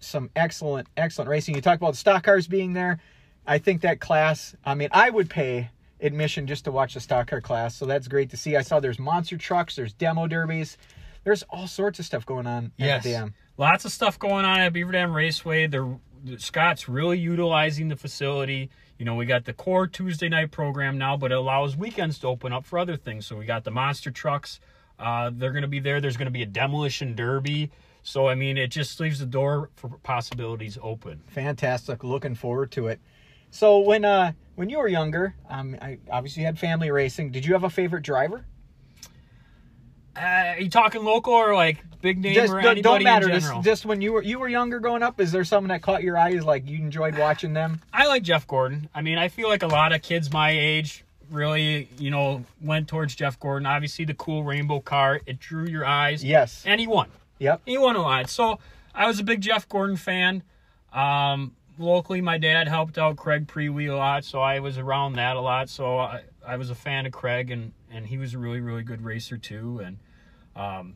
some 0.00 0.30
excellent 0.34 0.88
excellent 0.96 1.30
racing. 1.30 1.54
You 1.54 1.60
talk 1.60 1.76
about 1.76 1.92
the 1.92 1.98
stock 1.98 2.24
cars 2.24 2.46
being 2.46 2.72
there. 2.72 3.00
I 3.46 3.58
think 3.58 3.82
that 3.82 4.00
class. 4.00 4.54
I 4.64 4.74
mean, 4.74 4.88
I 4.92 5.10
would 5.10 5.30
pay 5.30 5.70
admission 6.02 6.46
just 6.46 6.64
to 6.64 6.72
watch 6.72 6.94
the 6.94 7.00
stock 7.00 7.28
car 7.28 7.40
class. 7.40 7.74
So 7.74 7.86
that's 7.86 8.08
great 8.08 8.30
to 8.30 8.36
see. 8.36 8.56
I 8.56 8.62
saw 8.62 8.80
there's 8.80 8.98
monster 8.98 9.36
trucks, 9.36 9.76
there's 9.76 9.92
demo 9.92 10.26
derbies, 10.26 10.76
there's 11.24 11.42
all 11.44 11.66
sorts 11.66 11.98
of 11.98 12.06
stuff 12.06 12.24
going 12.24 12.46
on 12.46 12.72
at 12.78 13.02
the 13.02 13.12
dam. 13.12 13.34
Lots 13.56 13.84
of 13.84 13.92
stuff 13.92 14.18
going 14.18 14.44
on 14.44 14.60
at 14.60 14.72
Beaver 14.72 14.92
Dam 14.92 15.14
Raceway. 15.14 15.66
They're 15.66 15.98
Scott's 16.36 16.88
really 16.88 17.18
utilizing 17.18 17.88
the 17.88 17.96
facility. 17.96 18.70
You 18.98 19.04
know, 19.04 19.14
we 19.14 19.24
got 19.24 19.44
the 19.46 19.52
core 19.52 19.86
Tuesday 19.86 20.28
night 20.28 20.50
program 20.50 20.98
now, 20.98 21.16
but 21.16 21.32
it 21.32 21.38
allows 21.38 21.76
weekends 21.76 22.18
to 22.20 22.26
open 22.26 22.52
up 22.52 22.66
for 22.66 22.78
other 22.78 22.96
things. 22.96 23.26
So 23.26 23.36
we 23.36 23.46
got 23.46 23.64
the 23.64 23.70
monster 23.70 24.10
trucks. 24.10 24.60
Uh, 24.98 25.30
they're 25.32 25.52
going 25.52 25.62
to 25.62 25.68
be 25.68 25.80
there. 25.80 26.00
There's 26.00 26.18
going 26.18 26.26
to 26.26 26.32
be 26.32 26.42
a 26.42 26.46
demolition 26.46 27.14
derby. 27.14 27.70
So 28.02 28.28
I 28.28 28.34
mean, 28.34 28.58
it 28.58 28.68
just 28.68 28.98
leaves 29.00 29.18
the 29.18 29.26
door 29.26 29.70
for 29.76 29.88
possibilities 30.02 30.78
open. 30.82 31.22
Fantastic. 31.28 32.04
Looking 32.04 32.34
forward 32.34 32.70
to 32.72 32.88
it. 32.88 33.00
So 33.50 33.78
when 33.80 34.04
uh 34.04 34.32
when 34.60 34.68
you 34.68 34.76
were 34.76 34.88
younger, 34.88 35.34
um, 35.48 35.74
I 35.80 35.96
obviously 36.10 36.42
you 36.42 36.46
had 36.46 36.58
family 36.58 36.90
racing. 36.90 37.30
Did 37.30 37.46
you 37.46 37.54
have 37.54 37.64
a 37.64 37.70
favorite 37.70 38.02
driver? 38.02 38.44
Uh, 40.14 40.20
are 40.20 40.60
you 40.60 40.68
talking 40.68 41.02
local 41.02 41.32
or 41.32 41.54
like 41.54 41.78
big 42.02 42.18
name 42.18 42.34
Just 42.34 42.52
or 42.52 42.60
don't, 42.60 42.72
anybody 42.72 42.82
don't 42.82 43.02
matter. 43.04 43.30
in 43.30 43.40
Just, 43.40 43.62
just 43.62 43.86
when 43.86 44.02
you 44.02 44.12
were 44.12 44.22
you 44.22 44.38
were 44.38 44.50
younger 44.50 44.78
growing 44.78 45.02
up, 45.02 45.18
is 45.18 45.32
there 45.32 45.44
someone 45.44 45.70
that 45.70 45.80
caught 45.80 46.02
your 46.02 46.18
eyes 46.18 46.44
like 46.44 46.68
you 46.68 46.76
enjoyed 46.76 47.16
watching 47.16 47.54
them? 47.54 47.80
I 47.90 48.06
like 48.06 48.22
Jeff 48.22 48.46
Gordon. 48.46 48.90
I 48.94 49.00
mean, 49.00 49.16
I 49.16 49.28
feel 49.28 49.48
like 49.48 49.62
a 49.62 49.66
lot 49.66 49.94
of 49.94 50.02
kids 50.02 50.30
my 50.30 50.50
age 50.50 51.06
really, 51.30 51.88
you 51.96 52.10
know, 52.10 52.44
went 52.60 52.86
towards 52.86 53.14
Jeff 53.14 53.40
Gordon. 53.40 53.64
Obviously, 53.64 54.04
the 54.04 54.12
cool 54.12 54.44
rainbow 54.44 54.80
car, 54.80 55.22
it 55.24 55.40
drew 55.40 55.66
your 55.68 55.86
eyes. 55.86 56.22
Yes. 56.22 56.64
And 56.66 56.78
he 56.78 56.86
won. 56.86 57.08
Yep. 57.38 57.62
He 57.64 57.78
won 57.78 57.96
a 57.96 58.02
lot. 58.02 58.28
So 58.28 58.58
I 58.94 59.06
was 59.06 59.18
a 59.20 59.24
big 59.24 59.40
Jeff 59.40 59.66
Gordon 59.70 59.96
fan. 59.96 60.42
Um, 60.92 61.56
locally, 61.80 62.20
my 62.20 62.38
dad 62.38 62.68
helped 62.68 62.98
out 62.98 63.16
Craig 63.16 63.46
Prewee 63.46 63.90
a 63.90 63.96
lot, 63.96 64.24
so 64.24 64.40
I 64.40 64.60
was 64.60 64.78
around 64.78 65.14
that 65.14 65.36
a 65.36 65.40
lot. 65.40 65.68
So 65.68 65.98
I, 65.98 66.22
I 66.46 66.56
was 66.56 66.70
a 66.70 66.74
fan 66.74 67.06
of 67.06 67.12
Craig, 67.12 67.50
and, 67.50 67.72
and 67.90 68.06
he 68.06 68.18
was 68.18 68.34
a 68.34 68.38
really, 68.38 68.60
really 68.60 68.82
good 68.82 69.02
racer 69.02 69.36
too. 69.38 69.80
And 69.84 69.98
um, 70.54 70.94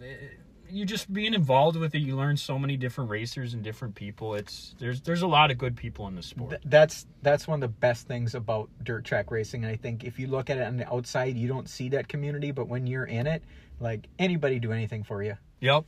it- 0.00 0.36
you 0.72 0.84
just 0.84 1.12
being 1.12 1.34
involved 1.34 1.76
with 1.76 1.96
it, 1.96 1.98
you 1.98 2.14
learn 2.14 2.36
so 2.36 2.56
many 2.56 2.76
different 2.76 3.10
racers 3.10 3.54
and 3.54 3.64
different 3.64 3.96
people. 3.96 4.36
It's 4.36 4.72
there's 4.78 5.00
there's 5.00 5.22
a 5.22 5.26
lot 5.26 5.50
of 5.50 5.58
good 5.58 5.74
people 5.74 6.06
in 6.06 6.14
the 6.14 6.22
sport. 6.22 6.50
Th- 6.50 6.62
that's 6.64 7.06
that's 7.22 7.48
one 7.48 7.56
of 7.56 7.60
the 7.68 7.76
best 7.76 8.06
things 8.06 8.36
about 8.36 8.70
dirt 8.84 9.04
track 9.04 9.32
racing 9.32 9.64
and 9.64 9.72
i 9.72 9.74
think 9.74 10.04
if 10.04 10.20
you 10.20 10.28
look 10.28 10.48
at 10.48 10.58
it 10.58 10.62
on 10.62 10.76
the 10.76 10.88
outside 10.88 11.36
you 11.36 11.48
don't 11.48 11.68
see 11.68 11.88
that 11.88 12.06
community 12.06 12.52
but 12.52 12.68
when 12.68 12.86
you're 12.86 13.04
in 13.04 13.26
it 13.26 13.42
like 13.80 14.06
anybody 14.20 14.60
do 14.60 14.70
anything 14.70 15.02
for 15.02 15.24
you 15.24 15.36
Yep. 15.60 15.84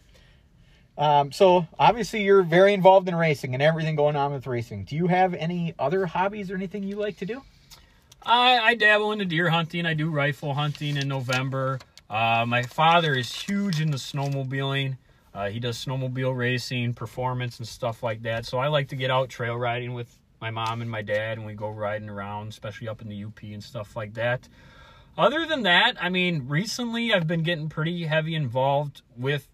Um, 0.99 1.33
so 1.33 1.67
obviously 1.79 2.23
you're 2.23 2.43
very 2.43 2.75
involved 2.75 3.09
in 3.09 3.15
racing 3.15 3.55
and 3.55 3.63
everything 3.63 3.97
going 3.97 4.17
on 4.17 4.33
with 4.33 4.47
racing 4.47 4.85
do 4.85 4.97
you 4.97 5.07
have 5.07 5.35
any 5.35 5.75
other 5.79 6.07
hobbies 6.07 6.51
or 6.51 6.55
anything 6.55 6.83
you 6.83 6.97
like 6.97 7.17
to 7.17 7.27
do 7.27 7.43
I, 8.25 8.59
I 8.59 8.75
dabble 8.75 9.13
into 9.13 9.25
deer 9.25 9.51
hunting. 9.51 9.85
I 9.85 9.95
do 9.95 10.11
rifle 10.11 10.55
hunting 10.55 10.97
in 10.97 11.09
November. 11.09 11.81
Uh, 12.09 12.45
my 12.47 12.63
father 12.63 13.15
is 13.15 13.33
huge 13.33 13.81
into 13.81 13.97
snowmobiling. 13.97 14.97
Uh, 15.35 15.49
he 15.49 15.59
does 15.59 15.83
snowmobile 15.83 16.37
racing, 16.37 16.95
performance, 16.95 17.59
and 17.59 17.67
stuff 17.67 18.03
like 18.03 18.23
that. 18.23 18.45
So 18.45 18.59
I 18.59 18.69
like 18.69 18.89
to 18.89 18.97
get 18.97 19.11
out 19.11 19.29
trail 19.29 19.57
riding 19.57 19.95
with 19.95 20.19
my 20.41 20.51
mom 20.51 20.83
and 20.83 20.91
my 20.91 21.03
dad, 21.03 21.39
and 21.39 21.47
we 21.47 21.55
go 21.55 21.71
riding 21.71 22.11
around, 22.11 22.49
especially 22.49 22.89
up 22.89 23.01
in 23.01 23.09
the 23.09 23.25
UP 23.25 23.43
and 23.43 23.63
stuff 23.63 23.97
like 23.97 24.15
that. 24.15 24.49
Other 25.17 25.47
than 25.47 25.63
that, 25.63 25.97
I 26.01 26.09
mean, 26.09 26.49
recently 26.49 27.13
I've 27.13 27.27
been 27.27 27.43
getting 27.43 27.69
pretty 27.69 28.05
heavy 28.05 28.35
involved 28.35 29.03
with, 29.17 29.49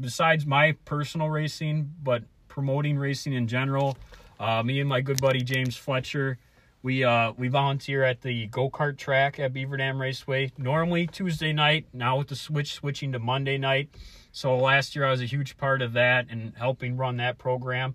besides 0.00 0.46
my 0.46 0.72
personal 0.84 1.28
racing, 1.30 1.92
but 2.02 2.22
promoting 2.48 2.98
racing 2.98 3.32
in 3.32 3.46
general. 3.46 3.96
Uh, 4.38 4.62
me 4.62 4.80
and 4.80 4.88
my 4.88 5.00
good 5.00 5.20
buddy 5.20 5.42
James 5.42 5.76
Fletcher, 5.76 6.38
we 6.82 7.04
uh, 7.04 7.32
we 7.36 7.48
volunteer 7.48 8.04
at 8.04 8.20
the 8.20 8.46
go 8.46 8.70
kart 8.70 8.96
track 8.96 9.40
at 9.40 9.52
Beaver 9.52 9.76
Dam 9.76 10.00
Raceway. 10.00 10.52
Normally 10.56 11.06
Tuesday 11.06 11.52
night. 11.52 11.86
Now 11.92 12.18
with 12.18 12.28
the 12.28 12.36
switch 12.36 12.74
switching 12.74 13.12
to 13.12 13.18
Monday 13.18 13.58
night. 13.58 13.90
So 14.32 14.56
last 14.56 14.94
year 14.94 15.06
I 15.06 15.10
was 15.10 15.22
a 15.22 15.26
huge 15.26 15.56
part 15.56 15.82
of 15.82 15.94
that 15.94 16.26
and 16.30 16.52
helping 16.56 16.96
run 16.96 17.16
that 17.16 17.38
program. 17.38 17.94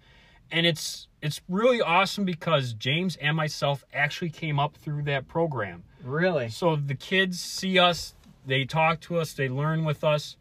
And 0.51 0.65
it's 0.65 1.07
it's 1.21 1.41
really 1.47 1.81
awesome 1.81 2.25
because 2.25 2.73
James 2.73 3.15
and 3.17 3.37
myself 3.37 3.85
actually 3.93 4.31
came 4.31 4.59
up 4.59 4.75
through 4.75 5.03
that 5.03 5.27
program. 5.27 5.83
really 6.03 6.49
So 6.49 6.75
the 6.75 6.95
kids 6.95 7.39
see 7.39 7.79
us, 7.79 8.15
they 8.45 8.65
talk 8.65 8.99
to 9.01 9.19
us, 9.19 9.33
they 9.33 9.47
learn 9.47 9.85
with 9.85 10.03
us, 10.03 10.35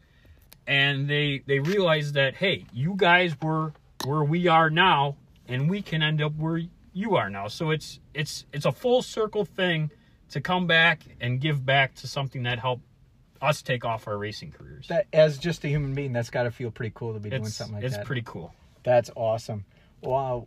and 0.71 1.09
they 1.11 1.43
they 1.47 1.59
realize 1.59 2.13
that 2.13 2.37
hey, 2.37 2.65
you 2.73 2.95
guys 2.97 3.35
were 3.43 3.73
where 4.07 4.23
we 4.25 4.47
are 4.47 4.71
now, 4.71 5.17
and 5.49 5.69
we 5.69 5.83
can 5.83 6.03
end 6.03 6.23
up 6.23 6.33
where 6.37 6.63
you 6.95 7.17
are 7.17 7.29
now. 7.29 7.49
So 7.49 7.71
it's 7.71 7.99
it's 8.15 8.47
it's 8.53 8.65
a 8.65 8.73
full 8.73 9.03
circle 9.03 9.45
thing 9.45 9.91
to 10.31 10.41
come 10.41 10.67
back 10.69 11.03
and 11.21 11.41
give 11.41 11.67
back 11.67 11.95
to 11.97 12.07
something 12.07 12.45
that 12.45 12.61
helped 12.61 12.85
us 13.43 13.63
take 13.63 13.85
off 13.85 14.07
our 14.07 14.17
racing 14.17 14.53
careers. 14.53 14.87
that 14.89 15.07
as 15.13 15.39
just 15.39 15.65
a 15.65 15.69
human 15.69 15.93
being 15.95 16.13
that's 16.13 16.31
got 16.31 16.43
to 16.45 16.51
feel 16.51 16.71
pretty 16.71 16.93
cool 16.95 17.15
to 17.15 17.19
be 17.19 17.31
doing 17.31 17.47
something 17.47 17.75
like 17.77 17.85
it's 17.85 17.95
that 17.95 18.01
It's 18.03 18.07
pretty 18.07 18.23
cool. 18.25 18.53
that's 18.85 19.11
awesome 19.17 19.65
wow 20.03 20.47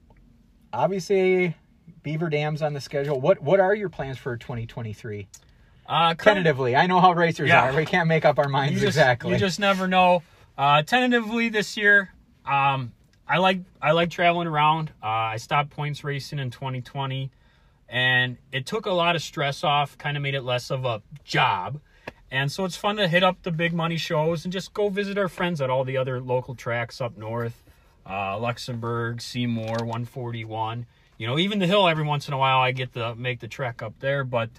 obviously 0.71 1.55
beaver 2.03 2.29
dams 2.29 2.61
on 2.61 2.73
the 2.73 2.79
schedule 2.79 3.19
what 3.19 3.41
what 3.41 3.59
are 3.59 3.73
your 3.75 3.89
plans 3.89 4.17
for 4.19 4.37
2023 4.37 5.27
Uh, 5.85 6.13
tentatively 6.15 6.75
i 6.75 6.87
know 6.87 6.99
how 7.01 7.11
racers 7.13 7.49
Yeah. 7.49 7.69
are 7.71 7.75
we 7.75 7.85
can't 7.85 8.07
make 8.07 8.23
up 8.25 8.39
our 8.39 8.47
minds 8.47 8.73
you 8.75 8.79
just, 8.79 8.97
exactly 8.97 9.31
You 9.31 9.37
just 9.37 9.59
never 9.59 9.87
know. 9.87 10.23
Uh, 10.57 10.81
tentatively 10.83 11.49
this 11.49 11.75
year, 11.77 12.11
Um, 12.45 12.93
I 13.27 13.37
like 13.37 13.59
I 13.81 13.91
like 13.91 14.09
traveling 14.11 14.47
around. 14.47 14.91
Uh, 15.01 15.07
I 15.07 15.37
stopped 15.37 15.71
points 15.71 16.03
racing 16.03 16.39
in 16.39 16.51
2020, 16.51 17.31
and 17.89 18.37
it 18.51 18.65
took 18.65 18.85
a 18.85 18.91
lot 18.91 19.15
of 19.15 19.21
stress 19.21 19.63
off. 19.63 19.97
Kind 19.97 20.15
of 20.17 20.23
made 20.23 20.35
it 20.35 20.41
less 20.43 20.69
of 20.69 20.85
a 20.85 21.01
job, 21.23 21.79
and 22.29 22.51
so 22.51 22.65
it's 22.65 22.75
fun 22.75 22.97
to 22.97 23.07
hit 23.07 23.23
up 23.23 23.41
the 23.43 23.51
big 23.51 23.73
money 23.73 23.97
shows 23.97 24.45
and 24.45 24.51
just 24.53 24.73
go 24.73 24.89
visit 24.89 25.17
our 25.17 25.27
friends 25.29 25.59
at 25.61 25.69
all 25.69 25.83
the 25.83 25.97
other 25.97 26.19
local 26.21 26.53
tracks 26.53 27.01
up 27.01 27.17
north, 27.17 27.63
uh, 28.07 28.37
Luxembourg, 28.37 29.21
Seymour, 29.21 29.77
141. 29.85 30.85
You 31.17 31.27
know, 31.27 31.39
even 31.39 31.59
the 31.59 31.67
hill. 31.67 31.87
Every 31.87 32.03
once 32.03 32.27
in 32.27 32.33
a 32.33 32.37
while, 32.37 32.59
I 32.59 32.71
get 32.73 32.93
to 32.93 33.15
make 33.15 33.39
the 33.39 33.47
trek 33.47 33.81
up 33.81 33.93
there, 33.99 34.23
but. 34.23 34.49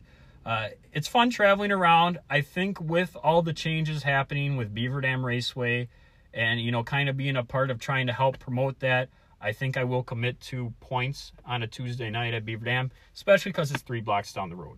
Uh, 0.44 0.68
it's 0.92 1.08
fun 1.08 1.30
traveling 1.30 1.72
around. 1.72 2.18
I 2.28 2.40
think 2.40 2.80
with 2.80 3.16
all 3.22 3.42
the 3.42 3.52
changes 3.52 4.02
happening 4.02 4.56
with 4.56 4.74
Beaver 4.74 5.00
Dam 5.00 5.24
Raceway, 5.24 5.88
and 6.34 6.60
you 6.60 6.70
know 6.70 6.82
kind 6.82 7.08
of 7.08 7.16
being 7.16 7.36
a 7.36 7.44
part 7.44 7.70
of 7.70 7.78
trying 7.78 8.06
to 8.08 8.12
help 8.12 8.38
promote 8.38 8.80
that 8.80 9.08
i 9.40 9.52
think 9.52 9.76
i 9.76 9.84
will 9.84 10.02
commit 10.02 10.40
to 10.40 10.74
points 10.80 11.32
on 11.46 11.62
a 11.62 11.66
tuesday 11.66 12.10
night 12.10 12.34
at 12.34 12.44
beaver 12.44 12.64
dam 12.64 12.90
especially 13.14 13.52
because 13.52 13.70
it's 13.70 13.82
three 13.82 14.00
blocks 14.00 14.32
down 14.32 14.50
the 14.50 14.56
road 14.56 14.76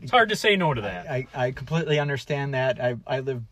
it's 0.00 0.10
hard 0.10 0.28
to 0.28 0.36
say 0.36 0.56
no 0.56 0.72
to 0.72 0.80
that 0.80 1.10
I, 1.10 1.26
I 1.34 1.50
completely 1.52 2.00
understand 2.00 2.54
that. 2.54 2.80
I, 2.80 2.96
I 3.06 3.20
live 3.20 3.42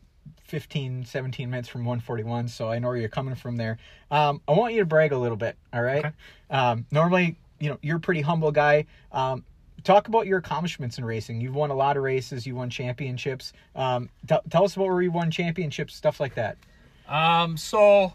15, 0.44 1.04
17 1.04 1.48
minutes 1.48 1.68
from 1.68 1.84
141, 1.84 2.48
so 2.48 2.68
I 2.68 2.80
know 2.80 2.88
where 2.88 2.96
you're 2.96 3.08
coming 3.08 3.36
from 3.36 3.56
there. 3.56 3.78
Um, 4.10 4.40
I 4.48 4.52
want 4.52 4.74
you 4.74 4.80
to 4.80 4.86
brag 4.86 5.12
a 5.12 5.18
little 5.18 5.36
bit, 5.36 5.56
all 5.72 5.80
right? 5.80 6.06
Okay. 6.06 6.14
Um, 6.50 6.86
normally, 6.90 7.36
you 7.60 7.70
know, 7.70 7.78
you're 7.82 7.98
a 7.98 8.00
pretty 8.00 8.22
humble 8.22 8.50
guy. 8.50 8.86
Um, 9.12 9.44
talk 9.80 10.08
about 10.08 10.26
your 10.26 10.38
accomplishments 10.38 10.98
in 10.98 11.04
racing. 11.04 11.40
You've 11.40 11.54
won 11.54 11.70
a 11.70 11.74
lot 11.74 11.96
of 11.96 12.02
races, 12.02 12.46
you 12.46 12.54
won 12.54 12.70
championships. 12.70 13.52
Um, 13.74 14.08
t- 14.28 14.36
tell 14.50 14.64
us 14.64 14.76
about 14.76 14.88
where 14.88 15.02
you 15.02 15.10
won 15.10 15.30
championships, 15.30 15.94
stuff 15.94 16.20
like 16.20 16.34
that. 16.34 16.56
Um, 17.08 17.56
so 17.56 18.12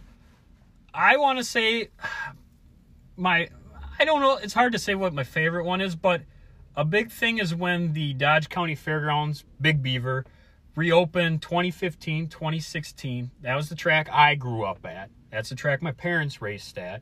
I 0.94 1.18
want 1.18 1.38
to 1.40 1.44
say 1.44 1.90
my 3.18 3.50
I 3.98 4.06
don't 4.06 4.20
know, 4.22 4.38
it's 4.38 4.54
hard 4.54 4.74
to 4.74 4.80
say 4.80 4.96
what 4.96 5.14
my 5.14 5.24
favorite 5.24 5.64
one 5.64 5.80
is, 5.80 5.96
but 5.96 6.22
a 6.76 6.84
big 6.84 7.12
thing 7.12 7.38
is 7.38 7.56
when 7.56 7.94
the 7.94 8.14
Dodge 8.14 8.50
County 8.50 8.76
Fairgrounds 8.76 9.46
Big 9.62 9.82
Beaver 9.82 10.26
reopened 10.76 11.42
2015, 11.42 12.28
2016. 12.28 13.32
That 13.42 13.56
was 13.56 13.70
the 13.70 13.76
track 13.76 14.10
I 14.12 14.36
grew 14.36 14.66
up 14.66 14.86
at. 14.86 15.10
That's 15.32 15.50
the 15.50 15.56
track 15.56 15.82
my 15.82 15.94
parents 15.94 16.42
raced 16.42 16.78
at. 16.78 17.02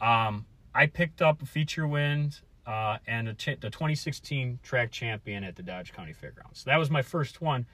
Um, 0.00 0.44
I 0.74 0.86
picked 0.86 1.22
up 1.22 1.40
a 1.40 1.46
feature 1.46 1.86
win 1.86 2.32
uh, 2.66 2.98
and 3.06 3.36
ch- 3.38 3.58
the 3.60 3.70
2016 3.70 4.58
track 4.62 4.90
champion 4.90 5.44
at 5.44 5.56
the 5.56 5.62
Dodge 5.62 5.92
County 5.92 6.12
Fairgrounds. 6.12 6.60
So 6.60 6.70
that 6.70 6.78
was 6.78 6.90
my 6.90 7.02
first 7.02 7.40
one. 7.40 7.66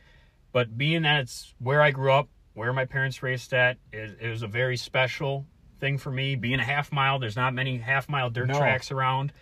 But 0.53 0.77
being 0.77 1.03
that 1.03 1.21
it's 1.21 1.55
where 1.59 1.81
I 1.81 1.91
grew 1.91 2.13
up, 2.13 2.29
where 2.55 2.73
my 2.73 2.85
parents 2.85 3.23
raced 3.23 3.55
at, 3.55 3.79
it, 3.93 4.19
it 4.21 4.29
was 4.29 4.43
a 4.43 4.47
very 4.47 4.77
special 4.77 5.47
thing 5.81 5.97
for 5.97 6.11
me. 6.11 6.37
Being 6.37 6.61
a 6.61 6.65
half 6.65 6.93
mile, 6.93 7.19
there's 7.19 7.37
not 7.37 7.55
many 7.55 7.79
half 7.79 8.09
mile 8.09 8.29
dirt 8.29 8.49
No. 8.49 8.59
tracks 8.59 8.91
around. 8.91 9.33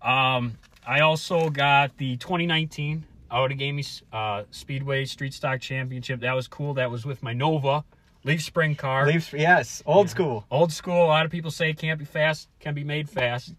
Um, 0.00 0.58
I 0.86 1.00
also 1.00 1.50
got 1.50 1.96
the 1.96 2.16
2019 2.18 3.04
Outagamie 3.30 4.02
uh, 4.12 4.44
Speedway 4.52 5.04
Street 5.04 5.34
Stock 5.34 5.60
Championship. 5.60 6.20
That 6.20 6.34
was 6.34 6.46
cool. 6.46 6.74
That 6.74 6.90
was 6.92 7.04
with 7.04 7.22
my 7.24 7.32
Nova 7.32 7.84
Leaf 8.22 8.42
Spring 8.42 8.76
car. 8.76 9.06
Leafs, 9.06 9.32
yes, 9.32 9.82
old 9.84 10.08
school. 10.08 10.44
Old 10.50 10.72
school. 10.72 11.04
A 11.04 11.06
lot 11.06 11.24
of 11.26 11.32
people 11.32 11.50
say 11.50 11.70
it 11.70 11.78
can't 11.78 11.98
be 11.98 12.04
fast, 12.04 12.48
can 12.60 12.74
be 12.74 12.84
made 12.84 13.10
fast. 13.10 13.54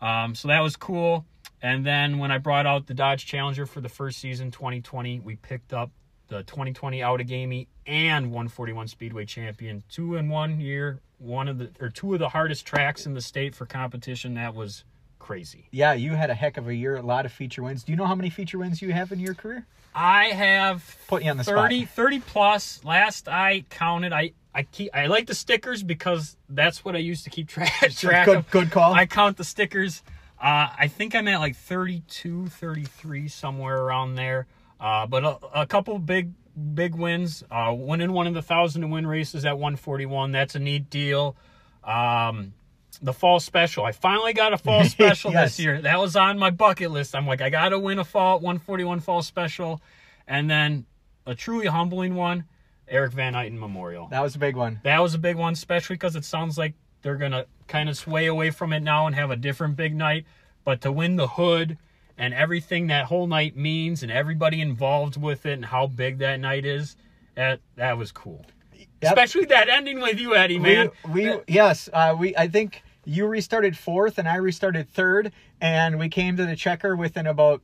Um, 0.00 0.34
so 0.34 0.48
that 0.48 0.60
was 0.60 0.76
cool. 0.76 1.24
And 1.62 1.84
then 1.84 2.18
when 2.18 2.30
I 2.30 2.38
brought 2.38 2.66
out 2.66 2.86
the 2.86 2.94
Dodge 2.94 3.26
Challenger 3.26 3.66
for 3.66 3.80
the 3.80 3.88
first 3.88 4.18
season, 4.18 4.50
2020, 4.50 5.20
we 5.20 5.36
picked 5.36 5.72
up 5.72 5.90
the 6.28 6.42
2020 6.44 7.00
Outagamie 7.00 7.66
and 7.86 8.26
141 8.26 8.88
Speedway 8.88 9.24
champion, 9.26 9.82
two 9.90 10.16
in 10.16 10.28
one 10.28 10.60
year. 10.60 11.00
One 11.18 11.48
of 11.48 11.58
the 11.58 11.70
or 11.80 11.90
two 11.90 12.14
of 12.14 12.18
the 12.18 12.30
hardest 12.30 12.64
tracks 12.64 13.04
in 13.04 13.12
the 13.12 13.20
state 13.20 13.54
for 13.54 13.66
competition. 13.66 14.34
That 14.34 14.54
was 14.54 14.84
crazy. 15.18 15.68
Yeah, 15.70 15.92
you 15.92 16.14
had 16.14 16.30
a 16.30 16.34
heck 16.34 16.56
of 16.56 16.66
a 16.66 16.74
year, 16.74 16.96
a 16.96 17.02
lot 17.02 17.26
of 17.26 17.32
feature 17.32 17.62
wins. 17.62 17.82
Do 17.82 17.92
you 17.92 17.96
know 17.96 18.06
how 18.06 18.14
many 18.14 18.30
feature 18.30 18.56
wins 18.56 18.80
you 18.80 18.92
have 18.94 19.12
in 19.12 19.20
your 19.20 19.34
career? 19.34 19.66
I 19.94 20.26
have 20.28 20.96
Put 21.08 21.22
you 21.22 21.30
on 21.30 21.36
the 21.36 21.44
30, 21.44 21.82
spot. 21.84 21.94
30 21.94 22.20
plus. 22.20 22.84
Last 22.84 23.28
I 23.28 23.64
counted, 23.68 24.14
I 24.14 24.32
I 24.54 24.64
keep 24.64 24.90
I 24.94 25.06
like 25.06 25.26
the 25.26 25.34
stickers 25.34 25.82
because 25.82 26.36
that's 26.48 26.84
what 26.84 26.96
I 26.96 26.98
use 26.98 27.22
to 27.24 27.30
keep 27.30 27.48
track 27.48 27.72
track 27.96 28.26
Good, 28.26 28.36
of. 28.38 28.50
good 28.50 28.70
call. 28.70 28.92
I 28.92 29.06
count 29.06 29.36
the 29.36 29.44
stickers. 29.44 30.02
Uh, 30.42 30.68
I 30.78 30.88
think 30.88 31.14
I'm 31.14 31.28
at 31.28 31.38
like 31.38 31.54
32, 31.54 32.46
33, 32.48 33.28
somewhere 33.28 33.78
around 33.80 34.14
there. 34.14 34.46
Uh, 34.80 35.06
but 35.06 35.22
a, 35.24 35.38
a 35.60 35.66
couple 35.66 35.98
big 35.98 36.32
big 36.74 36.94
wins. 36.94 37.44
Uh, 37.50 37.72
winning 37.76 38.12
one 38.12 38.26
of 38.26 38.34
the 38.34 38.42
thousand 38.42 38.82
to 38.82 38.88
win 38.88 39.06
races 39.06 39.44
at 39.44 39.54
141. 39.58 40.32
That's 40.32 40.54
a 40.54 40.58
neat 40.58 40.90
deal. 40.90 41.36
Um, 41.84 42.54
the 43.02 43.12
fall 43.12 43.38
special. 43.40 43.84
I 43.84 43.92
finally 43.92 44.32
got 44.32 44.52
a 44.52 44.58
fall 44.66 44.84
special 44.84 45.30
Yes. 45.32 45.56
this 45.56 45.64
year. 45.64 45.80
That 45.82 45.98
was 46.00 46.16
on 46.16 46.38
my 46.38 46.50
bucket 46.50 46.90
list. 46.90 47.14
I'm 47.14 47.26
like, 47.26 47.40
I 47.40 47.50
got 47.50 47.68
to 47.70 47.78
win 47.78 47.98
a 47.98 48.04
fall 48.04 48.40
141 48.40 49.00
fall 49.00 49.22
special, 49.22 49.80
and 50.26 50.50
then 50.50 50.86
a 51.26 51.34
truly 51.34 51.66
humbling 51.66 52.14
one. 52.14 52.44
Eric 52.90 53.12
Van 53.12 53.34
Eyten 53.34 53.58
Memorial. 53.58 54.08
that 54.08 54.22
was 54.22 54.34
a 54.34 54.38
big 54.38 54.56
one. 54.56 54.80
That 54.82 54.98
was 55.00 55.14
a 55.14 55.18
big 55.18 55.36
one, 55.36 55.52
especially 55.52 55.94
because 55.94 56.16
it 56.16 56.24
sounds 56.24 56.58
like 56.58 56.74
they're 57.02 57.16
gonna 57.16 57.46
kind 57.68 57.88
of 57.88 57.96
sway 57.96 58.26
away 58.26 58.50
from 58.50 58.72
it 58.72 58.80
now 58.80 59.06
and 59.06 59.14
have 59.14 59.30
a 59.30 59.36
different 59.36 59.76
big 59.76 59.94
night. 59.94 60.26
But 60.64 60.80
to 60.82 60.92
win 60.92 61.16
the 61.16 61.28
hood 61.28 61.78
and 62.18 62.34
everything 62.34 62.88
that 62.88 63.06
whole 63.06 63.26
night 63.26 63.56
means, 63.56 64.02
and 64.02 64.12
everybody 64.12 64.60
involved 64.60 65.16
with 65.16 65.46
it, 65.46 65.54
and 65.54 65.64
how 65.64 65.86
big 65.86 66.18
that 66.18 66.38
night 66.38 66.66
is, 66.66 66.96
that 67.34 67.60
that 67.76 67.96
was 67.96 68.12
cool. 68.12 68.44
Yep. 68.74 68.88
Especially 69.02 69.46
that 69.46 69.68
ending 69.68 70.00
with 70.00 70.18
you, 70.18 70.34
Eddie, 70.34 70.58
man. 70.58 70.90
We, 71.08 71.30
we 71.30 71.38
yes, 71.48 71.88
uh, 71.92 72.14
we 72.18 72.36
I 72.36 72.48
think 72.48 72.82
you 73.04 73.26
restarted 73.26 73.76
fourth 73.76 74.18
and 74.18 74.28
I 74.28 74.36
restarted 74.36 74.90
third, 74.90 75.32
and 75.60 75.98
we 75.98 76.08
came 76.08 76.36
to 76.36 76.44
the 76.44 76.56
checker 76.56 76.94
within 76.96 77.26
about 77.26 77.62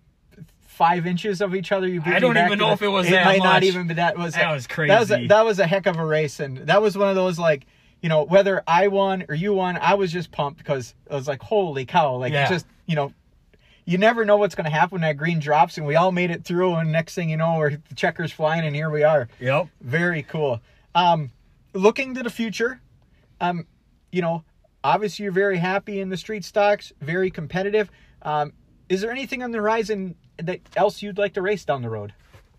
five 0.76 1.06
inches 1.06 1.40
of 1.40 1.54
each 1.54 1.72
other. 1.72 1.88
You 1.88 2.00
beat 2.02 2.14
I 2.14 2.18
don't 2.18 2.36
even 2.36 2.58
know 2.58 2.72
if 2.72 2.82
it 2.82 2.88
was 2.88 3.06
It 3.06 3.12
that 3.12 3.24
might 3.24 3.42
not 3.42 3.62
even 3.62 3.86
be 3.86 3.94
that 3.94 4.16
was 4.18 4.34
That 4.34 4.52
was 4.52 4.66
That 4.66 5.00
was 5.00 5.10
a, 5.10 5.14
crazy. 5.14 5.26
that 5.28 5.44
was 5.44 5.58
a 5.58 5.66
heck 5.66 5.86
of 5.86 5.96
a 5.96 6.04
race, 6.04 6.38
and 6.38 6.58
that 6.58 6.82
was 6.82 6.96
one 6.98 7.08
of 7.08 7.14
those 7.14 7.38
like 7.38 7.66
you 8.02 8.08
know 8.10 8.24
whether 8.24 8.62
I 8.66 8.88
won 8.88 9.24
or 9.28 9.34
you 9.34 9.54
won, 9.54 9.78
I 9.80 9.94
was 9.94 10.12
just 10.12 10.30
pumped 10.30 10.58
because 10.58 10.94
I 11.10 11.14
was 11.14 11.26
like 11.26 11.42
holy 11.42 11.86
cow, 11.86 12.16
like 12.16 12.32
Yeah. 12.32 12.48
just 12.48 12.66
you 12.86 12.94
know. 12.94 13.12
You 13.88 13.98
never 13.98 14.24
know 14.24 14.36
what's 14.36 14.56
going 14.56 14.64
to 14.64 14.70
happen 14.70 14.94
when 14.96 15.02
that 15.02 15.16
green 15.16 15.38
drops, 15.38 15.78
and 15.78 15.86
we 15.86 15.94
all 15.94 16.10
made 16.10 16.32
it 16.32 16.42
through. 16.44 16.74
And 16.74 16.90
next 16.90 17.14
thing 17.14 17.30
you 17.30 17.36
know, 17.36 17.56
we're 17.56 17.70
the 17.88 17.94
checkers 17.94 18.32
flying, 18.32 18.66
and 18.66 18.74
here 18.74 18.90
we 18.90 19.04
are. 19.04 19.28
Yep. 19.38 19.68
Very 19.80 20.24
cool. 20.24 20.60
Um, 20.96 21.30
looking 21.72 22.12
to 22.16 22.24
the 22.24 22.28
future, 22.30 22.80
um, 23.40 23.64
you 24.10 24.22
know, 24.22 24.42
obviously 24.82 25.22
you're 25.22 25.30
very 25.30 25.58
happy 25.58 26.00
in 26.00 26.08
the 26.08 26.16
street 26.16 26.44
stocks, 26.44 26.92
very 27.00 27.30
competitive. 27.30 27.88
Um, 28.22 28.54
is 28.88 29.00
there 29.00 29.10
anything 29.10 29.42
on 29.42 29.50
the 29.50 29.58
horizon 29.58 30.14
that 30.38 30.60
else 30.76 31.02
you'd 31.02 31.18
like 31.18 31.34
to 31.34 31.42
race 31.42 31.64
down 31.64 31.82
the 31.82 31.90
road? 31.90 32.12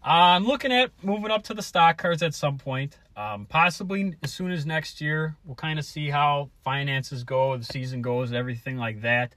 I'm 0.04 0.46
looking 0.46 0.72
at 0.72 0.92
moving 1.04 1.32
up 1.32 1.44
to 1.44 1.54
the 1.54 1.62
stock 1.62 1.98
cars 1.98 2.22
at 2.22 2.34
some 2.34 2.58
point. 2.58 2.98
Um, 3.18 3.46
possibly 3.46 4.14
as 4.22 4.32
soon 4.32 4.52
as 4.52 4.66
next 4.66 5.02
year. 5.02 5.36
We'll 5.44 5.56
kind 5.56 5.80
of 5.80 5.86
see 5.86 6.10
how 6.10 6.50
finances 6.64 7.24
go, 7.24 7.58
the 7.58 7.64
season 7.64 8.04
goes, 8.04 8.32
everything 8.32 8.78
like 8.78 9.02
that. 9.02 9.34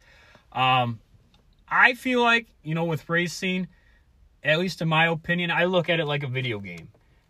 Um, 0.53 1.01
I 1.67 1.95
feel 1.95 2.23
like, 2.23 2.47
you 2.63 2.75
know, 2.75 2.85
with 2.85 3.09
racing, 3.09 3.69
at 4.45 4.59
least 4.59 4.83
in 4.83 4.89
my 4.89 5.07
opinion, 5.07 5.51
I 5.51 5.65
look 5.65 5.89
at 5.89 5.99
it 5.99 6.05
like 6.05 6.23
a 6.23 6.27
video 6.27 6.59
game. 6.59 6.89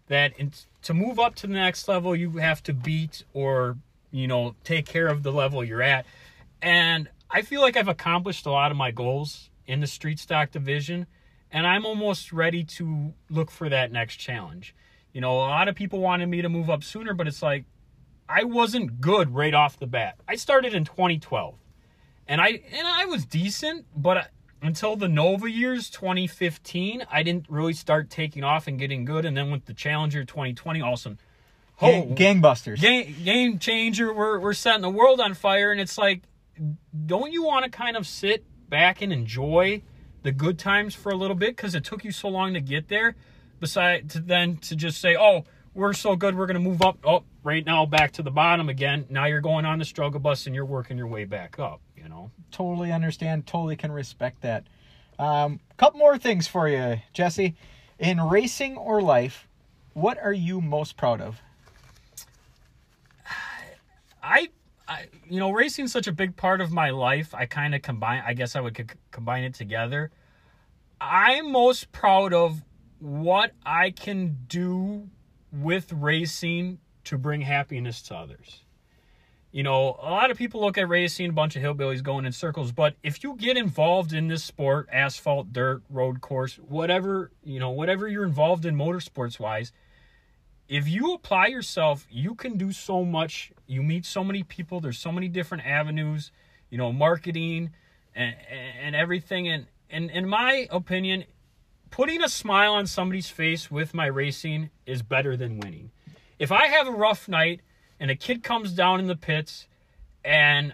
That 0.08 0.32
in, 0.38 0.52
to 0.82 0.92
move 0.92 1.20
up 1.20 1.36
to 1.36 1.46
the 1.46 1.52
next 1.52 1.86
level, 1.86 2.16
you 2.16 2.32
have 2.38 2.64
to 2.64 2.72
beat 2.72 3.22
or, 3.32 3.76
you 4.10 4.26
know, 4.26 4.56
take 4.64 4.86
care 4.86 5.06
of 5.06 5.22
the 5.22 5.30
level 5.30 5.62
you're 5.62 5.82
at. 5.82 6.04
And 6.60 7.08
I 7.30 7.42
feel 7.42 7.60
like 7.60 7.76
I've 7.76 7.86
accomplished 7.86 8.44
a 8.46 8.50
lot 8.50 8.72
of 8.72 8.76
my 8.76 8.90
goals 8.90 9.49
in 9.70 9.80
the 9.80 9.86
street 9.86 10.18
stock 10.18 10.50
division. 10.50 11.06
And 11.52 11.66
I'm 11.66 11.86
almost 11.86 12.32
ready 12.32 12.64
to 12.64 13.14
look 13.30 13.50
for 13.50 13.68
that 13.68 13.92
next 13.92 14.16
challenge. 14.16 14.74
You 15.12 15.20
know, 15.20 15.32
a 15.36 15.38
lot 15.38 15.68
of 15.68 15.74
people 15.76 16.00
wanted 16.00 16.28
me 16.28 16.42
to 16.42 16.48
move 16.48 16.68
up 16.68 16.82
sooner, 16.82 17.14
but 17.14 17.28
it's 17.28 17.42
like 17.42 17.64
I 18.28 18.44
wasn't 18.44 19.00
good 19.00 19.34
right 19.34 19.54
off 19.54 19.78
the 19.78 19.86
bat. 19.86 20.16
I 20.28 20.36
started 20.36 20.74
in 20.74 20.84
2012 20.84 21.54
and 22.26 22.40
I 22.40 22.48
and 22.48 22.86
I 22.86 23.06
was 23.06 23.24
decent, 23.24 23.86
but 23.96 24.16
I, 24.16 24.26
until 24.62 24.96
the 24.96 25.08
Nova 25.08 25.50
years 25.50 25.88
2015, 25.88 27.04
I 27.10 27.22
didn't 27.22 27.46
really 27.48 27.72
start 27.72 28.10
taking 28.10 28.44
off 28.44 28.66
and 28.66 28.78
getting 28.78 29.04
good. 29.04 29.24
And 29.24 29.36
then 29.36 29.50
with 29.50 29.66
the 29.66 29.74
Challenger 29.74 30.24
2020, 30.24 30.80
awesome. 30.80 31.18
Gang, 31.80 32.14
gangbusters. 32.14 32.78
game, 32.78 33.16
game 33.24 33.58
changer. 33.58 34.12
We're 34.12 34.38
we're 34.38 34.52
setting 34.52 34.82
the 34.82 34.90
world 34.90 35.18
on 35.18 35.32
fire, 35.32 35.72
and 35.72 35.80
it's 35.80 35.96
like, 35.96 36.22
don't 37.06 37.32
you 37.32 37.42
want 37.42 37.64
to 37.64 37.70
kind 37.70 37.96
of 37.96 38.06
sit 38.06 38.44
back 38.70 39.02
and 39.02 39.12
enjoy 39.12 39.82
the 40.22 40.32
good 40.32 40.58
times 40.58 40.94
for 40.94 41.10
a 41.10 41.16
little 41.16 41.36
bit 41.36 41.56
because 41.56 41.74
it 41.74 41.84
took 41.84 42.04
you 42.04 42.12
so 42.12 42.28
long 42.28 42.54
to 42.54 42.60
get 42.60 42.88
there? 42.88 43.16
Besides, 43.58 44.14
to 44.14 44.20
then 44.20 44.56
to 44.58 44.76
just 44.76 45.00
say, 45.00 45.16
oh, 45.16 45.44
we're 45.74 45.92
so 45.92 46.16
good, 46.16 46.36
we're 46.36 46.46
gonna 46.46 46.58
move 46.60 46.82
up. 46.82 46.98
Oh, 47.04 47.24
right 47.42 47.64
now 47.64 47.86
back 47.86 48.12
to 48.12 48.22
the 48.22 48.30
bottom 48.30 48.68
again. 48.68 49.06
Now 49.10 49.26
you're 49.26 49.40
going 49.40 49.64
on 49.64 49.78
the 49.78 49.84
struggle 49.84 50.20
bus 50.20 50.46
and 50.46 50.54
you're 50.54 50.64
working 50.64 50.96
your 50.96 51.06
way 51.06 51.24
back 51.24 51.58
up. 51.58 51.80
You 51.96 52.08
know. 52.08 52.30
Totally 52.50 52.92
understand. 52.92 53.46
Totally 53.46 53.76
can 53.76 53.92
respect 53.92 54.42
that. 54.42 54.64
Um, 55.18 55.60
couple 55.76 55.98
more 55.98 56.16
things 56.16 56.48
for 56.48 56.68
you, 56.68 57.00
Jesse. 57.12 57.54
In 57.98 58.20
racing 58.20 58.76
or 58.78 59.02
life, 59.02 59.46
what 59.92 60.18
are 60.18 60.32
you 60.32 60.60
most 60.60 60.96
proud 60.96 61.20
of? 61.20 61.40
I, 64.22 64.48
I, 64.90 65.06
you 65.28 65.38
know, 65.38 65.52
racing's 65.52 65.92
such 65.92 66.08
a 66.08 66.12
big 66.12 66.34
part 66.36 66.60
of 66.60 66.72
my 66.72 66.90
life. 66.90 67.32
I 67.32 67.46
kind 67.46 67.76
of 67.76 67.82
combine. 67.82 68.24
I 68.26 68.34
guess 68.34 68.56
I 68.56 68.60
would 68.60 68.76
c- 68.76 68.84
combine 69.12 69.44
it 69.44 69.54
together. 69.54 70.10
I'm 71.00 71.52
most 71.52 71.92
proud 71.92 72.34
of 72.34 72.64
what 72.98 73.52
I 73.64 73.92
can 73.92 74.36
do 74.48 75.08
with 75.52 75.92
racing 75.92 76.80
to 77.04 77.16
bring 77.16 77.40
happiness 77.42 78.02
to 78.02 78.16
others. 78.16 78.64
You 79.52 79.62
know, 79.62 79.96
a 80.02 80.10
lot 80.10 80.32
of 80.32 80.36
people 80.36 80.60
look 80.60 80.76
at 80.76 80.88
racing, 80.88 81.30
a 81.30 81.32
bunch 81.32 81.54
of 81.54 81.62
hillbillies 81.62 82.02
going 82.02 82.24
in 82.24 82.32
circles, 82.32 82.72
but 82.72 82.94
if 83.02 83.22
you 83.22 83.36
get 83.36 83.56
involved 83.56 84.12
in 84.12 84.26
this 84.26 84.44
sport, 84.44 84.88
asphalt, 84.92 85.52
dirt, 85.52 85.82
road 85.88 86.20
course, 86.20 86.56
whatever, 86.56 87.30
you 87.44 87.60
know, 87.60 87.70
whatever 87.70 88.06
you're 88.08 88.24
involved 88.24 88.64
in 88.64 88.76
motorsports 88.76 89.38
wise, 89.40 89.72
if 90.70 90.86
you 90.86 91.14
apply 91.14 91.48
yourself, 91.48 92.06
you 92.08 92.36
can 92.36 92.56
do 92.56 92.70
so 92.70 93.04
much. 93.04 93.50
You 93.66 93.82
meet 93.82 94.06
so 94.06 94.22
many 94.22 94.44
people, 94.44 94.80
there's 94.80 95.00
so 95.00 95.10
many 95.10 95.26
different 95.26 95.66
avenues, 95.66 96.30
you 96.70 96.78
know, 96.78 96.92
marketing 96.92 97.70
and 98.14 98.36
and 98.80 98.94
everything 98.94 99.48
and 99.48 99.66
and 99.90 100.10
in 100.12 100.28
my 100.28 100.68
opinion, 100.70 101.24
putting 101.90 102.22
a 102.22 102.28
smile 102.28 102.72
on 102.72 102.86
somebody's 102.86 103.28
face 103.28 103.68
with 103.68 103.94
my 103.94 104.06
racing 104.06 104.70
is 104.86 105.02
better 105.02 105.36
than 105.36 105.58
winning. 105.58 105.90
If 106.38 106.52
I 106.52 106.68
have 106.68 106.86
a 106.86 106.92
rough 106.92 107.28
night 107.28 107.62
and 107.98 108.08
a 108.08 108.14
kid 108.14 108.44
comes 108.44 108.72
down 108.72 109.00
in 109.00 109.08
the 109.08 109.16
pits 109.16 109.66
and 110.24 110.72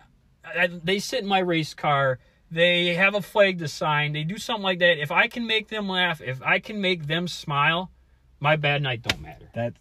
they 0.84 0.98
sit 0.98 1.20
in 1.20 1.26
my 1.26 1.38
race 1.38 1.72
car, 1.72 2.18
they 2.50 2.94
have 2.94 3.14
a 3.14 3.22
flag 3.22 3.60
to 3.60 3.68
sign, 3.68 4.12
they 4.12 4.24
do 4.24 4.36
something 4.36 4.62
like 4.62 4.80
that. 4.80 4.98
If 4.98 5.10
I 5.10 5.26
can 5.26 5.46
make 5.46 5.68
them 5.68 5.88
laugh, 5.88 6.20
if 6.20 6.42
I 6.42 6.58
can 6.58 6.82
make 6.82 7.06
them 7.06 7.26
smile, 7.26 7.90
my 8.40 8.56
bad 8.56 8.82
night 8.82 9.00
don't 9.02 9.22
matter. 9.22 9.48
That 9.54 9.72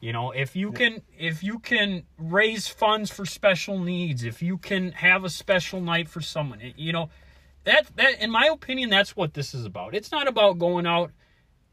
You 0.00 0.14
know, 0.14 0.30
if 0.30 0.56
you 0.56 0.72
can 0.72 1.02
if 1.18 1.42
you 1.42 1.58
can 1.58 2.04
raise 2.16 2.68
funds 2.68 3.10
for 3.10 3.26
special 3.26 3.78
needs, 3.78 4.24
if 4.24 4.40
you 4.40 4.56
can 4.56 4.92
have 4.92 5.24
a 5.24 5.30
special 5.30 5.80
night 5.80 6.08
for 6.08 6.22
someone, 6.22 6.60
you 6.76 6.92
know, 6.92 7.10
that 7.64 7.94
that 7.96 8.20
in 8.22 8.30
my 8.30 8.46
opinion 8.46 8.88
that's 8.88 9.14
what 9.14 9.34
this 9.34 9.54
is 9.54 9.66
about. 9.66 9.94
It's 9.94 10.10
not 10.10 10.26
about 10.26 10.58
going 10.58 10.86
out 10.86 11.12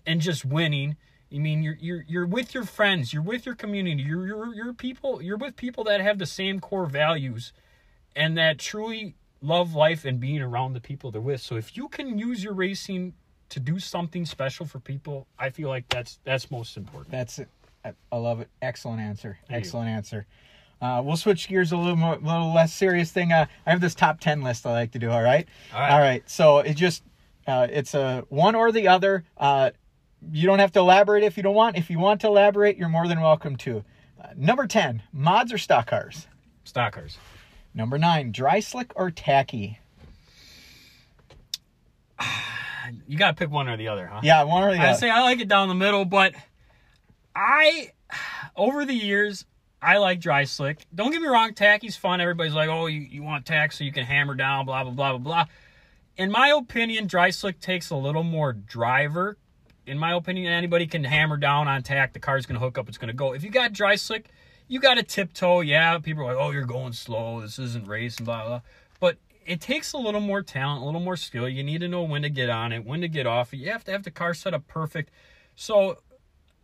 and 0.06 0.20
just 0.20 0.44
winning. 0.44 0.98
I 1.34 1.38
mean, 1.38 1.64
you're 1.64 1.78
you're 1.80 2.06
you're 2.08 2.26
with 2.26 2.54
your 2.54 2.66
friends, 2.66 3.14
you're 3.14 3.24
with 3.24 3.46
your 3.46 3.56
community, 3.56 4.04
you're 4.04 4.28
you're 4.28 4.54
you're 4.54 4.74
people, 4.74 5.22
you're 5.22 5.38
with 5.38 5.56
people 5.56 5.86
that 5.86 6.02
have 6.02 6.20
the 6.20 6.26
same 6.26 6.60
core 6.60 6.86
values 6.86 7.54
and 8.14 8.38
that 8.38 8.60
truly 8.60 9.16
love 9.42 9.74
life 9.74 10.04
and 10.04 10.20
being 10.20 10.42
around 10.42 10.74
the 10.74 10.82
people 10.82 11.12
they're 11.12 11.22
with. 11.22 11.40
So 11.40 11.56
if 11.56 11.78
you 11.78 11.88
can 11.88 12.18
use 12.18 12.44
your 12.44 12.54
racing 12.54 13.14
to 13.50 13.62
do 13.62 13.80
something 13.80 14.26
special 14.26 14.66
for 14.66 14.80
people, 14.80 15.28
I 15.40 15.50
feel 15.50 15.70
like 15.70 15.88
that's 15.88 16.20
that's 16.26 16.52
most 16.52 16.76
important. 16.76 17.12
That's 17.12 17.40
it. 17.40 17.48
I, 17.84 17.94
I 18.12 18.18
love 18.18 18.42
it. 18.42 18.50
Excellent 18.62 19.02
answer. 19.02 19.38
Thank 19.48 19.52
you. 19.52 19.58
Excellent 19.58 19.90
answer. 19.90 20.26
Uh, 20.82 21.02
we'll 21.04 21.18
switch 21.18 21.48
gears 21.48 21.72
a 21.72 21.78
little 21.78 21.96
more, 21.96 22.18
little 22.18 22.54
less 22.54 22.72
serious 22.74 23.12
thing. 23.12 23.32
Uh, 23.32 23.48
I 23.66 23.72
have 23.72 23.82
this 23.82 23.96
top 23.96 24.20
ten 24.20 24.42
list 24.42 24.66
I 24.66 24.72
like 24.72 24.92
to 24.92 25.00
do. 25.00 25.10
All 25.10 25.24
right. 25.24 25.48
All 25.74 25.80
right. 25.80 25.92
All 25.92 26.00
right. 26.00 26.30
So 26.30 26.60
it 26.60 26.76
just 26.76 27.04
uh, 27.48 27.68
it's 27.70 27.94
a 27.94 28.26
one 28.30 28.56
or 28.56 28.72
the 28.72 28.88
other. 28.88 29.24
Uh, 29.38 29.72
you 30.32 30.46
don't 30.46 30.60
have 30.60 30.72
to 30.74 30.80
elaborate 30.80 31.24
if 31.24 31.38
you 31.38 31.44
don't 31.44 31.56
want. 31.56 31.78
If 31.78 31.90
you 31.90 32.00
want 32.00 32.22
to 32.22 32.28
elaborate, 32.28 32.78
you're 32.78 32.90
more 32.90 33.08
than 33.08 33.22
welcome 33.22 33.56
to. 33.58 33.84
Uh, 34.22 34.30
number 34.36 34.68
ten, 34.68 35.02
mods 35.12 35.52
or 35.52 35.58
stock 35.58 35.88
cars. 35.88 36.28
Stock 36.64 36.94
cars. 36.94 37.18
Number 37.74 37.98
nine, 37.98 38.32
dry 38.32 38.60
slick 38.60 38.92
or 38.96 39.12
tacky. 39.12 39.80
You 43.06 43.18
gotta 43.18 43.36
pick 43.36 43.52
one 43.52 43.68
or 43.68 43.76
the 43.76 43.90
other, 43.90 44.08
huh? 44.08 44.22
Yeah, 44.24 44.44
one 44.44 44.63
or 44.63 44.72
the 44.72 44.80
I 44.80 44.84
other. 44.84 44.94
I 44.94 44.96
say 44.96 45.10
I 45.10 45.20
like 45.20 45.42
it 45.42 45.50
down 45.50 45.68
the 45.68 45.76
middle, 45.76 46.06
but 46.06 46.34
I 47.38 47.91
over 48.56 48.84
the 48.84 48.95
years 48.95 49.45
I 49.80 49.97
like 49.97 50.19
dry 50.19 50.43
slick. 50.45 50.86
Don't 50.95 51.12
get 51.12 51.21
me 51.21 51.28
wrong, 51.28 51.54
tacky's 51.54 51.95
fun. 51.95 52.19
Everybody's 52.19 52.56
like, 52.56 52.67
oh, 52.67 52.88
you, 52.88 53.02
you 53.02 53.21
want 53.21 53.45
tack 53.45 53.71
so 53.71 53.84
you 53.84 53.91
can 53.91 54.06
hammer 54.06 54.34
down, 54.34 54.65
blah 54.65 54.84
blah 54.84 54.91
blah 54.91 55.12
blah 55.12 55.19
blah. 55.19 55.45
In 56.17 56.32
my 56.32 56.50
opinion, 56.50 57.06
dry 57.06 57.30
slick 57.30 57.60
takes 57.60 57.91
a 57.91 57.95
little 57.95 58.23
more 58.23 58.54
driver. 58.54 59.38
In 59.86 60.00
my 60.00 60.13
opinion, 60.13 60.52
anybody 60.52 60.88
can 60.88 61.04
hammer 61.04 61.38
down 61.38 61.67
on 61.67 61.84
tack. 61.84 62.13
The 62.13 62.19
car's 62.19 62.47
gonna 62.47 62.60
hook 62.60 62.80
up. 62.80 62.89
It's 62.89 62.97
gonna 62.97 63.13
go. 63.13 63.34
If 63.34 63.43
you 63.43 63.52
got 63.52 63.71
dry 63.71 63.95
slick, 63.95 64.32
you 64.67 64.80
got 64.80 64.95
to 64.95 65.04
tiptoe. 65.04 65.62
Yeah, 65.62 66.00
people 66.00 66.23
are 66.23 66.34
like, 66.34 66.43
oh, 66.43 66.50
you're 66.50 66.65
going 66.65 66.93
slow. 66.93 67.41
This 67.41 67.60
isn't 67.60 67.88
racing, 67.88 68.26
blah 68.26 68.47
blah. 68.47 68.62
But 69.00 69.17
it 69.45 69.62
takes 69.62 69.93
a 69.93 69.97
little 69.97 70.21
more 70.21 70.41
talent, 70.41 70.82
a 70.82 70.86
little 70.86 71.00
more 71.02 71.15
skill. 71.15 71.47
You 71.47 71.63
need 71.63 71.82
to 71.82 71.88
know 71.88 72.02
when 72.02 72.23
to 72.23 72.30
get 72.30 72.50
on 72.50 72.71
it, 72.71 72.84
when 72.84 73.02
to 73.02 73.08
get 73.08 73.28
off 73.28 73.54
it. 73.54 73.58
You 73.58 73.71
have 73.71 73.84
to 73.84 73.91
have 73.91 74.04
the 74.04 74.12
car 74.12 74.34
set 74.34 74.56
up 74.56 74.67
perfect. 74.67 75.12
So 75.56 76.00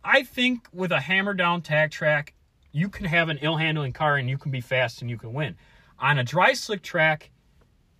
I 0.04 0.22
think 0.22 0.68
with 0.72 0.92
a 0.92 1.00
hammer 1.00 1.34
down 1.34 1.62
tack 1.62 1.90
track, 1.90 2.34
you 2.72 2.88
can 2.88 3.06
have 3.06 3.28
an 3.28 3.38
ill 3.40 3.56
handling 3.56 3.92
car 3.92 4.16
and 4.16 4.28
you 4.28 4.36
can 4.36 4.50
be 4.50 4.60
fast 4.60 5.00
and 5.00 5.10
you 5.10 5.16
can 5.16 5.32
win. 5.32 5.56
On 5.98 6.18
a 6.18 6.24
dry 6.24 6.52
slick 6.52 6.82
track, 6.82 7.30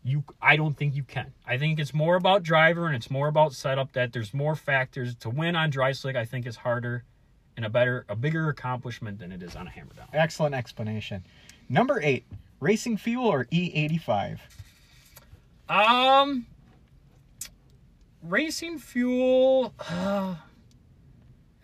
you 0.03 0.23
I 0.43 0.57
don't 0.57 0.77
think 0.77 0.95
you 0.95 1.03
can. 1.03 1.33
I 1.47 1.57
think 1.57 1.79
it's 1.79 1.95
more 1.95 2.17
about 2.17 2.43
driver 2.43 2.87
and 2.87 2.95
it's 2.95 3.11
more 3.11 3.29
about 3.29 3.55
setup 3.55 3.93
that 3.93 4.13
there's 4.13 4.35
more 4.35 4.55
factors 4.55 5.15
to 5.17 5.31
win 5.31 5.57
on 5.57 5.71
dry 5.71 5.93
slick. 5.93 6.15
I 6.15 6.27
think 6.27 6.47
is 6.47 6.57
harder 6.57 7.05
and 7.57 7.65
a 7.65 7.71
better 7.71 8.05
a 8.09 8.17
bigger 8.17 8.49
accomplishment 8.49 9.19
than 9.19 9.33
it 9.33 9.43
is 9.43 9.57
on 9.57 9.67
a 9.67 9.71
hammer 9.71 9.95
down. 9.95 10.09
Excellent 10.13 10.55
explanation. 10.55 11.25
Number 11.71 12.01
eight, 12.03 12.27
racing 12.61 12.99
fuel 12.99 13.27
or 13.27 13.47
E85. 13.47 14.41
Um, 15.69 16.47
racing 18.23 18.79
fuel. 18.79 19.73
Uh, 19.79 20.35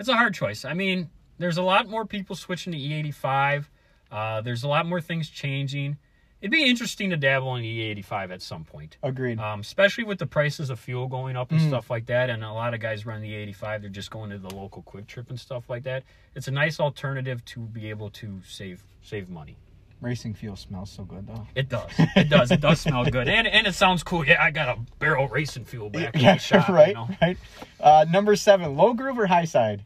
it's 0.01 0.09
a 0.09 0.17
hard 0.17 0.35
choice. 0.35 0.65
I 0.65 0.75
mean, 0.75 1.11
there's 1.39 1.59
a 1.59 1.63
lot 1.63 1.89
more 1.89 2.05
people 2.05 2.35
switching 2.35 2.73
to 2.73 2.79
E85. 2.79 3.67
Uh, 4.11 4.41
there's 4.41 4.65
a 4.65 4.69
lot 4.69 4.87
more 4.87 5.01
things 5.01 5.29
changing. 5.31 5.99
It'd 6.41 6.51
be 6.51 6.65
interesting 6.65 7.11
to 7.11 7.19
dabble 7.19 7.55
in 7.57 7.65
E85 7.65 8.31
at 8.33 8.41
some 8.41 8.65
point, 8.65 8.97
Agreed. 9.03 9.39
um, 9.39 9.61
especially 9.61 10.05
with 10.05 10.19
the 10.19 10.27
prices 10.27 10.71
of 10.71 10.81
fuel 10.81 11.07
going 11.07 11.37
up 11.37 11.51
and 11.53 11.61
stuff 11.61 11.91
like 11.91 12.07
that. 12.07 12.31
And 12.31 12.43
a 12.43 12.51
lot 12.51 12.73
of 12.73 12.81
guys 12.81 13.05
run 13.05 13.21
the 13.21 13.31
E85. 13.31 13.83
They're 13.83 13.91
just 13.91 14.11
going 14.11 14.31
to 14.31 14.39
the 14.39 14.55
local 14.55 14.83
Kwik 14.83 15.07
Trip 15.07 15.29
and 15.29 15.39
stuff 15.39 15.69
like 15.69 15.83
that. 15.83 16.03
It's 16.35 16.49
a 16.49 16.51
nice 16.51 16.81
alternative 16.81 17.45
to 17.45 17.61
be 17.61 17.91
able 17.91 18.09
to 18.11 18.41
save 18.49 18.83
save 19.03 19.29
money. 19.29 19.59
Racing 20.01 20.33
fuel 20.35 20.57
smells 20.57 20.91
so 20.91 21.05
good 21.05 21.27
though. 21.27 21.47
It 21.55 21.69
does. 21.69 21.91
It 22.17 22.31
does. 22.31 22.51
It 22.51 22.61
does 22.63 22.81
smell 22.81 23.05
good, 23.05 23.29
and 23.29 23.47
and 23.47 23.67
it 23.67 23.75
sounds 23.75 24.03
cool. 24.03 24.27
Yeah, 24.27 24.43
I 24.43 24.51
got 24.51 24.69
a 24.69 24.81
barrel 24.99 25.29
racing 25.29 25.67
fuel 25.67 25.91
back 25.91 26.15
in 26.15 26.23
the 26.23 26.37
shop. 26.39 26.69
right, 26.71 26.89
You 26.89 26.95
know? 26.95 27.09
right. 27.21 27.37
Uh, 27.79 28.07
number 28.11 28.35
seven, 28.35 28.77
low 28.77 28.95
groove 28.95 29.19
or 29.19 29.27
high 29.27 29.45
side. 29.45 29.85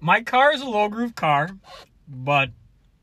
My 0.00 0.22
car 0.22 0.52
is 0.52 0.60
a 0.60 0.66
low 0.66 0.88
groove 0.88 1.14
car, 1.14 1.48
but 2.08 2.50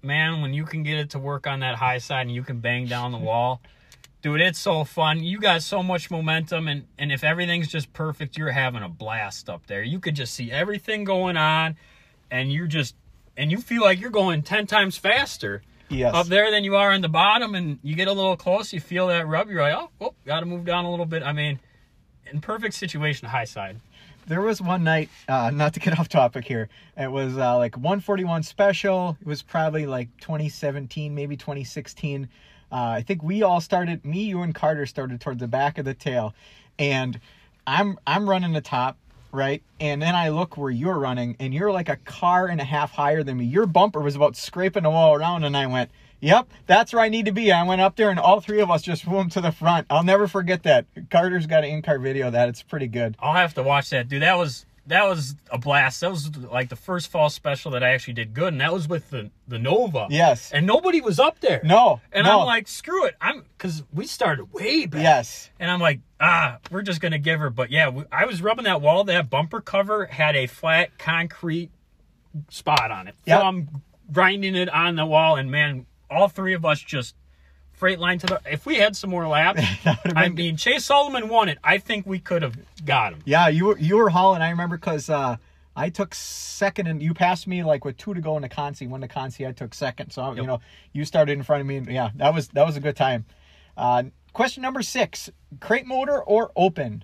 man, 0.02 0.42
when 0.42 0.54
you 0.54 0.64
can 0.66 0.84
get 0.84 0.98
it 1.00 1.10
to 1.12 1.20
work 1.20 1.48
on 1.48 1.60
that 1.62 1.76
high 1.76 1.98
side 1.98 2.22
and 2.22 2.32
you 2.32 2.44
can 2.44 2.60
bang 2.60 2.86
down 2.88 3.12
the 3.12 3.18
wall, 3.18 3.62
dude, 4.22 4.40
it's 4.42 4.60
so 4.60 4.84
fun. 4.84 5.22
You 5.22 5.40
got 5.40 5.64
so 5.64 5.84
much 5.84 6.10
momentum, 6.12 6.68
and 6.70 6.86
and 6.98 7.12
if 7.12 7.24
everything's 7.26 7.68
just 7.68 7.92
perfect, 7.92 8.38
you're 8.38 8.52
having 8.52 8.84
a 8.84 8.90
blast 8.90 9.50
up 9.50 9.68
there. 9.68 9.84
You 9.84 10.00
could 10.00 10.16
just 10.16 10.34
see 10.34 10.50
everything 10.52 11.04
going 11.04 11.36
on, 11.38 11.76
and 12.30 12.54
you're 12.54 12.68
just 12.68 12.96
and 13.38 13.52
you 13.52 13.60
feel 13.60 13.82
like 13.82 14.00
you're 14.00 14.10
going 14.10 14.42
ten 14.42 14.68
times 14.68 14.98
faster. 14.98 15.64
Yes. 15.90 16.14
up 16.14 16.28
there 16.28 16.50
than 16.52 16.64
you 16.64 16.78
are 16.78 16.92
on 16.92 17.02
the 17.02 17.10
bottom, 17.10 17.54
and 17.54 17.78
you 17.84 17.96
get 17.96 18.08
a 18.08 18.14
little 18.14 18.38
close, 18.38 18.72
you 18.72 18.80
feel 18.80 19.08
that 19.08 19.28
rub, 19.28 19.50
you're 19.50 19.62
like, 19.62 19.76
oh, 19.76 19.90
oh 20.00 20.14
got 20.26 20.40
to 20.40 20.46
move 20.46 20.64
down 20.64 20.86
a 20.86 20.90
little 20.90 21.06
bit. 21.06 21.22
I 21.22 21.34
mean, 21.34 21.60
in 22.32 22.40
perfect 22.40 22.76
situation, 22.76 23.28
high 23.28 23.44
side. 23.44 23.78
There 24.28 24.42
was 24.42 24.62
one 24.62 24.84
night, 24.84 25.10
uh, 25.28 25.52
not 25.52 25.74
to 25.74 25.80
get 25.80 26.00
off 26.00 26.08
topic 26.08 26.46
here. 26.46 26.70
It 26.98 27.12
was 27.12 27.38
uh, 27.38 27.58
like 27.58 27.76
141 27.76 28.44
special. 28.44 29.18
It 29.20 29.28
was 29.28 29.42
probably 29.42 29.86
like 29.86 30.10
2017, 30.22 31.14
maybe 31.14 31.36
2016. 31.36 32.30
Uh, 32.72 32.76
I 32.76 33.02
think 33.02 33.22
we 33.22 33.44
all 33.44 33.60
started. 33.60 34.06
Me, 34.06 34.24
you, 34.24 34.42
and 34.42 34.56
Carter 34.56 34.86
started 34.86 35.20
towards 35.20 35.42
the 35.42 35.48
back 35.48 35.78
of 35.78 35.84
the 35.84 35.94
tail, 35.94 36.34
and 36.80 37.20
I'm 37.68 37.98
I'm 38.08 38.30
running 38.30 38.54
the 38.54 38.62
top, 38.62 38.98
right? 39.32 39.64
And 39.80 40.02
then 40.02 40.16
I 40.16 40.30
look 40.30 40.58
where 40.58 40.72
you're 40.72 41.00
running, 41.00 41.36
and 41.40 41.54
you're 41.54 41.72
like 41.72 41.90
a 41.90 41.98
car 41.98 42.48
and 42.48 42.62
a 42.62 42.66
half 42.66 42.92
higher 42.92 43.24
than 43.24 43.38
me. 43.38 43.46
Your 43.46 43.66
bumper 43.66 44.02
was 44.02 44.16
about 44.16 44.36
scraping 44.36 44.84
the 44.84 44.90
wall 44.90 45.14
around, 45.14 45.44
and 45.44 45.56
I 45.56 45.68
went. 45.68 45.92
Yep, 46.24 46.50
that's 46.68 46.94
where 46.94 47.02
I 47.02 47.10
need 47.10 47.26
to 47.26 47.32
be. 47.32 47.52
I 47.52 47.64
went 47.64 47.82
up 47.82 47.96
there 47.96 48.12
and 48.12 48.20
all 48.20 48.42
three 48.42 48.62
of 48.62 48.70
us 48.70 48.84
just 48.84 49.06
flew 49.06 49.28
to 49.30 49.42
the 49.42 49.52
front. 49.52 49.88
I'll 49.90 50.04
never 50.04 50.28
forget 50.28 50.62
that. 50.62 50.86
Carter's 51.10 51.48
got 51.48 51.64
an 51.64 51.72
in-car 51.72 51.98
video 51.98 52.28
of 52.28 52.34
that. 52.34 52.48
It's 52.48 52.62
pretty 52.62 52.86
good. 52.86 53.18
I'll 53.20 53.34
have 53.34 53.56
to 53.56 53.64
watch 53.64 53.90
that, 53.90 54.08
dude. 54.08 54.22
That 54.22 54.38
was 54.38 54.68
that 54.88 55.08
was 55.08 55.36
a 55.52 55.58
blast. 55.58 56.02
That 56.02 56.10
was 56.10 56.36
like 56.38 56.70
the 56.70 56.76
first 56.76 57.10
fall 57.10 57.30
special 57.30 57.72
that 57.72 57.84
I 57.84 57.90
actually 57.92 58.16
did 58.16 58.34
good, 58.34 58.54
and 58.54 58.62
that 58.62 58.74
was 58.74 58.88
with 58.88 59.10
the 59.10 59.30
the 59.48 59.60
Nova. 59.60 60.08
Yes. 60.10 60.52
and 60.52 60.66
nobody 60.66 61.02
was 61.02 61.20
up 61.20 61.40
there. 61.40 61.62
No. 61.64 62.02
and 62.12 62.26
no. 62.26 62.40
I'm 62.40 62.46
like, 62.46 62.68
screw 62.68 63.06
it. 63.06 63.16
I'm 63.22 63.44
because 63.58 63.84
we 63.94 64.08
started 64.08 64.52
way 64.54 64.88
back. 64.88 65.04
Yes. 65.04 65.50
And 65.60 65.70
I'm 65.70 65.80
like, 65.80 66.00
ah, 66.20 66.58
we're 66.72 66.82
just 66.82 67.00
gonna 67.00 67.20
give 67.20 67.40
her. 67.40 67.50
But 67.50 67.70
yeah, 67.72 67.90
we, 67.90 68.04
I 68.12 68.26
was 68.26 68.42
rubbing 68.42 68.66
that 68.66 68.82
wall. 68.82 69.04
That 69.04 69.30
bumper 69.30 69.62
cover 69.62 70.06
had 70.06 70.36
a 70.36 70.48
flat 70.48 70.98
concrete 70.98 71.70
spot 72.50 72.92
on 72.92 73.08
it. 73.08 73.16
Yeah. 73.26 73.40
So 73.40 73.46
I'm 73.46 73.82
grinding 74.12 74.56
it 74.56 74.70
on 74.70 74.96
the 74.96 75.06
wall, 75.06 75.36
and 75.36 75.52
man, 75.52 75.86
all 76.10 76.28
three 76.28 76.54
of 76.54 76.66
us 76.66 76.80
just 76.80 77.16
freight 77.82 77.98
line 77.98 78.20
to 78.20 78.28
the. 78.28 78.42
If 78.46 78.68
we 78.68 78.76
had 78.76 78.96
some 78.96 79.10
more 79.10 79.28
laps, 79.28 79.64
I 80.16 80.30
mean, 80.30 80.56
Chase 80.56 80.86
Solomon 80.86 81.30
won 81.30 81.50
it. 81.50 81.58
I 81.64 81.80
think 81.80 82.06
we 82.06 82.20
could 82.20 82.44
have 82.44 82.56
got 82.86 83.14
him. 83.14 83.22
Yeah, 83.26 83.48
you 83.48 83.66
were 83.66 83.78
you 83.80 83.98
were 83.98 84.10
hauling. 84.10 84.44
I 84.44 84.52
remember 84.52 84.78
because 84.78 85.10
uh, 85.10 85.38
I 85.76 85.90
took 85.90 86.14
second, 86.14 86.86
and 86.86 87.02
you 87.02 87.16
passed 87.16 87.48
me 87.48 87.64
like 87.64 87.84
with 87.84 87.98
two 87.98 88.14
to 88.14 88.22
go 88.22 88.36
in 88.36 88.44
the 88.44 88.50
Consi. 88.50 88.88
When 88.88 89.02
the 89.02 89.08
Consi, 89.08 89.48
I 89.48 89.52
took 89.52 89.74
second. 89.74 90.12
So 90.12 90.34
you 90.34 90.46
know, 90.46 90.62
you 90.94 91.06
started 91.06 91.34
in 91.34 91.44
front 91.44 91.62
of 91.62 91.68
me. 91.68 91.78
And, 91.78 91.88
yeah, 91.88 92.12
that 92.18 92.36
was 92.36 92.50
that 92.50 92.66
was 92.66 92.78
a 92.78 92.80
good 92.80 92.96
time. 92.96 93.26
Uh, 93.76 94.04
question 94.32 94.62
number 94.62 94.84
six: 94.84 95.32
crate 95.60 95.88
motor 95.88 96.22
or 96.22 96.52
open? 96.56 97.04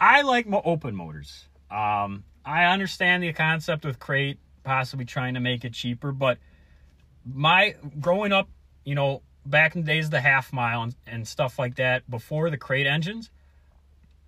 I 0.00 0.22
like 0.22 0.46
mo- 0.46 0.62
open 0.64 0.94
motors. 0.94 1.48
Um, 1.68 2.22
I 2.44 2.66
understand 2.66 3.24
the 3.24 3.32
concept 3.32 3.84
with 3.84 3.98
crate 3.98 4.38
possibly 4.62 5.04
trying 5.04 5.34
to 5.34 5.40
make 5.40 5.64
it 5.64 5.72
cheaper, 5.72 6.12
but 6.12 6.38
my 7.24 7.74
growing 7.98 8.32
up, 8.32 8.48
you 8.86 8.94
know, 8.94 9.20
back 9.44 9.74
in 9.74 9.82
the 9.82 9.86
days 9.86 10.06
of 10.06 10.12
the 10.12 10.20
half 10.20 10.52
mile 10.52 10.82
and, 10.82 10.94
and 11.06 11.28
stuff 11.28 11.58
like 11.58 11.74
that, 11.74 12.08
before 12.08 12.48
the 12.48 12.56
crate 12.56 12.86
engines, 12.86 13.30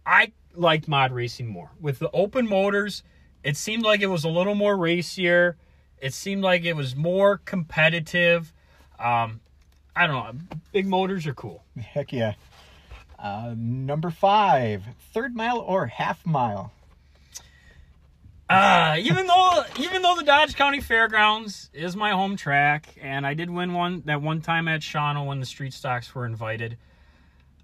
I 0.05 0.33
liked 0.55 0.89
mod 0.89 1.13
racing 1.13 1.47
more. 1.47 1.71
With 1.81 2.01
the 2.01 2.11
open 2.11 2.47
motors, 2.47 3.03
it 3.43 3.57
seemed 3.57 3.85
like 3.85 4.01
it 4.01 4.09
was 4.09 4.25
a 4.25 4.29
little 4.29 4.57
more 4.57 4.77
racier. 4.77 5.57
It 6.01 6.13
seemed 6.13 6.43
like 6.43 6.65
it 6.65 6.75
was 6.75 6.97
more 6.97 7.39
competitive. 7.39 8.53
Um, 8.99 9.41
I 9.95 10.07
don't 10.07 10.17
know. 10.17 10.59
Big 10.73 10.87
motors 10.87 11.27
are 11.27 11.35
cool. 11.35 11.65
Heck 11.81 12.13
yeah. 12.13 12.35
Uh, 13.19 13.55
number 13.57 14.11
five: 14.11 14.85
third 15.13 15.35
mile 15.35 15.59
or 15.59 15.87
half 15.87 16.25
mile? 16.27 16.73
Uh, 18.49 18.97
even 18.99 19.27
though 19.27 19.65
even 19.79 20.01
though 20.01 20.17
the 20.17 20.25
Dodge 20.25 20.55
County 20.57 20.81
Fairgrounds 20.81 21.69
is 21.75 21.95
my 21.95 22.13
home 22.13 22.37
track, 22.37 22.95
and 23.01 23.27
I 23.27 23.35
did 23.35 23.51
win 23.51 23.75
one 23.75 24.03
that 24.07 24.23
one 24.23 24.41
time 24.41 24.69
at 24.69 24.81
Shawano 24.81 25.27
when 25.27 25.39
the 25.39 25.47
street 25.47 25.75
stocks 25.75 26.15
were 26.15 26.25
invited, 26.25 26.79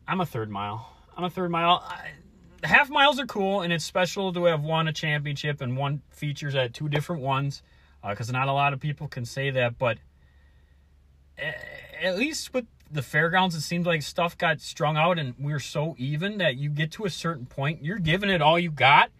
I'm 0.06 0.20
a 0.20 0.26
third 0.26 0.50
mile. 0.50 0.92
I'm 1.16 1.24
a 1.24 1.30
third 1.30 1.50
mile. 1.50 1.82
I, 1.88 2.10
half 2.66 2.90
miles 2.90 3.18
are 3.18 3.26
cool, 3.26 3.62
and 3.62 3.72
it's 3.72 3.84
special 3.84 4.32
to 4.34 4.44
have 4.44 4.62
won 4.62 4.86
a 4.86 4.92
championship 4.92 5.62
and 5.62 5.76
one 5.76 6.02
features 6.10 6.54
at 6.54 6.74
two 6.74 6.90
different 6.90 7.22
ones, 7.22 7.62
because 8.06 8.28
uh, 8.28 8.32
not 8.32 8.48
a 8.48 8.52
lot 8.52 8.74
of 8.74 8.80
people 8.80 9.08
can 9.08 9.24
say 9.24 9.50
that. 9.50 9.78
But 9.78 9.96
at 12.02 12.18
least 12.18 12.52
with 12.52 12.66
the 12.90 13.00
fairgrounds, 13.00 13.54
it 13.54 13.62
seemed 13.62 13.86
like 13.86 14.02
stuff 14.02 14.36
got 14.36 14.60
strung 14.60 14.98
out, 14.98 15.18
and 15.18 15.34
we 15.38 15.54
are 15.54 15.60
so 15.60 15.94
even 15.96 16.36
that 16.38 16.56
you 16.56 16.68
get 16.68 16.92
to 16.92 17.06
a 17.06 17.10
certain 17.10 17.46
point, 17.46 17.82
you're 17.82 17.98
giving 17.98 18.28
it 18.28 18.42
all 18.42 18.58
you 18.58 18.70
got, 18.70 19.10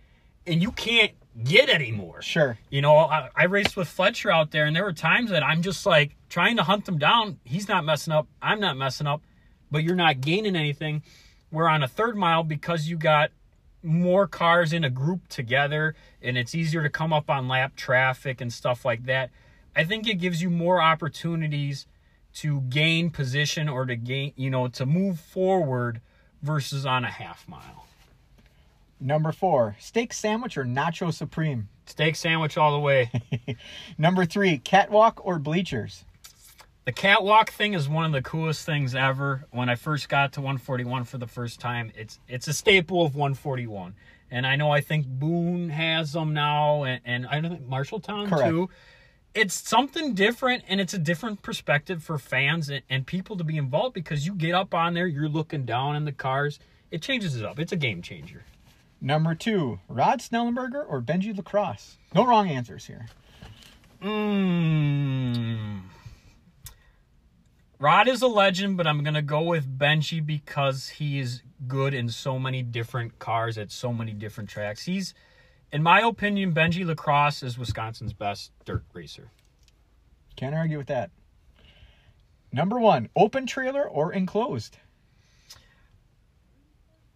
and 0.46 0.60
you 0.60 0.70
can't 0.70 1.12
get 1.42 1.68
anymore. 1.68 2.22
Sure. 2.22 2.58
You 2.70 2.82
know, 2.82 2.96
I, 2.96 3.28
I, 3.34 3.44
raced 3.44 3.76
with 3.76 3.88
Fletcher 3.88 4.30
out 4.30 4.50
there, 4.50 4.66
and 4.66 4.74
there 4.74 4.84
were 4.84 4.92
times 4.92 5.30
that 5.30 5.42
I'm 5.42 5.62
just 5.62 5.84
like 5.84 6.16
trying 6.28 6.56
to 6.56 6.62
hunt 6.62 6.88
him 6.88 6.98
down. 6.98 7.38
He's 7.44 7.68
not 7.68 7.84
messing 7.84 8.12
up. 8.12 8.28
I'm 8.40 8.60
not 8.60 8.76
messing 8.76 9.06
up, 9.06 9.22
but 9.70 9.82
you're 9.82 9.96
not 9.96 10.20
gaining 10.20 10.54
anything. 10.56 11.02
We're 11.50 11.68
on 11.68 11.82
a 11.82 11.88
third 11.88 12.16
mile 12.16 12.44
because 12.44 12.88
you 12.88 12.96
got 12.96 13.30
more 13.82 14.26
cars 14.26 14.72
in 14.72 14.84
a 14.84 14.90
group 14.90 15.28
together, 15.28 15.94
and 16.22 16.38
it's 16.38 16.54
easier 16.54 16.82
to 16.82 16.90
come 16.90 17.12
up 17.12 17.28
on 17.28 17.48
lap 17.48 17.76
traffic 17.76 18.40
and 18.40 18.52
stuff 18.52 18.84
like 18.84 19.04
that. 19.06 19.30
I 19.76 19.84
think 19.84 20.08
it 20.08 20.14
gives 20.14 20.40
you 20.40 20.50
more 20.50 20.80
opportunities 20.80 21.86
to 22.34 22.60
gain 22.62 23.10
position 23.10 23.68
or 23.68 23.86
to 23.86 23.96
gain, 23.96 24.32
you 24.36 24.50
know, 24.50 24.68
to 24.68 24.86
move 24.86 25.20
forward 25.20 26.00
versus 26.42 26.86
on 26.86 27.04
a 27.04 27.10
half 27.10 27.48
mile. 27.48 27.86
Number 29.00 29.32
four, 29.32 29.76
steak 29.78 30.12
sandwich 30.12 30.56
or 30.56 30.64
nacho 30.64 31.12
supreme? 31.12 31.68
Steak 31.86 32.16
sandwich 32.16 32.56
all 32.56 32.72
the 32.72 32.78
way. 32.78 33.10
Number 33.98 34.24
three, 34.24 34.58
catwalk 34.58 35.24
or 35.24 35.38
bleachers? 35.38 36.04
The 36.84 36.92
catwalk 36.92 37.50
thing 37.50 37.72
is 37.72 37.88
one 37.88 38.04
of 38.04 38.12
the 38.12 38.22
coolest 38.22 38.66
things 38.66 38.94
ever. 38.94 39.46
When 39.50 39.70
I 39.70 39.74
first 39.74 40.08
got 40.08 40.34
to 40.34 40.40
141 40.40 41.04
for 41.04 41.16
the 41.16 41.26
first 41.26 41.58
time, 41.58 41.90
it's 41.96 42.18
it's 42.28 42.46
a 42.46 42.52
staple 42.52 43.04
of 43.06 43.14
141. 43.14 43.94
And 44.30 44.46
I 44.46 44.56
know 44.56 44.70
I 44.70 44.80
think 44.80 45.06
Boone 45.06 45.70
has 45.70 46.12
them 46.12 46.34
now, 46.34 46.84
and, 46.84 47.00
and 47.04 47.26
I 47.26 47.40
don't 47.40 47.52
think 47.52 47.68
Marshalltown 47.68 48.28
Correct. 48.28 48.50
too. 48.50 48.68
It's 49.34 49.54
something 49.54 50.14
different, 50.14 50.64
and 50.68 50.80
it's 50.80 50.92
a 50.92 50.98
different 50.98 51.42
perspective 51.42 52.02
for 52.02 52.18
fans 52.18 52.68
and, 52.68 52.82
and 52.90 53.06
people 53.06 53.36
to 53.36 53.44
be 53.44 53.56
involved 53.56 53.94
because 53.94 54.26
you 54.26 54.34
get 54.34 54.54
up 54.54 54.74
on 54.74 54.94
there, 54.94 55.06
you're 55.06 55.28
looking 55.28 55.64
down 55.64 55.96
in 55.96 56.04
the 56.04 56.12
cars. 56.12 56.58
It 56.90 57.00
changes 57.00 57.36
it 57.36 57.44
up. 57.44 57.58
It's 57.58 57.72
a 57.72 57.76
game 57.76 58.02
changer. 58.02 58.44
Number 59.00 59.34
two, 59.34 59.80
Rod 59.88 60.20
Snellenberger 60.20 60.84
or 60.88 61.02
Benji 61.02 61.36
Lacrosse? 61.36 61.98
No 62.14 62.26
wrong 62.26 62.48
answers 62.48 62.86
here. 62.86 63.06
Mm. 64.02 65.82
Rod 67.78 68.08
is 68.08 68.22
a 68.22 68.26
legend, 68.26 68.76
but 68.76 68.86
I'm 68.86 69.02
going 69.02 69.14
to 69.14 69.22
go 69.22 69.42
with 69.42 69.78
Benji 69.78 70.24
because 70.24 70.88
he 70.88 71.18
is 71.18 71.42
good 71.66 71.92
in 71.92 72.08
so 72.08 72.38
many 72.38 72.62
different 72.62 73.18
cars 73.18 73.58
at 73.58 73.70
so 73.70 73.92
many 73.92 74.12
different 74.12 74.48
tracks. 74.48 74.84
He's, 74.84 75.12
in 75.70 75.82
my 75.82 76.00
opinion, 76.00 76.54
Benji 76.54 76.84
Lacrosse 76.86 77.42
is 77.42 77.58
Wisconsin's 77.58 78.12
best 78.12 78.52
dirt 78.64 78.84
racer. 78.92 79.30
Can't 80.36 80.54
argue 80.54 80.78
with 80.78 80.86
that. 80.88 81.10
Number 82.52 82.78
one, 82.78 83.08
open 83.16 83.46
trailer 83.46 83.88
or 83.88 84.12
enclosed? 84.12 84.78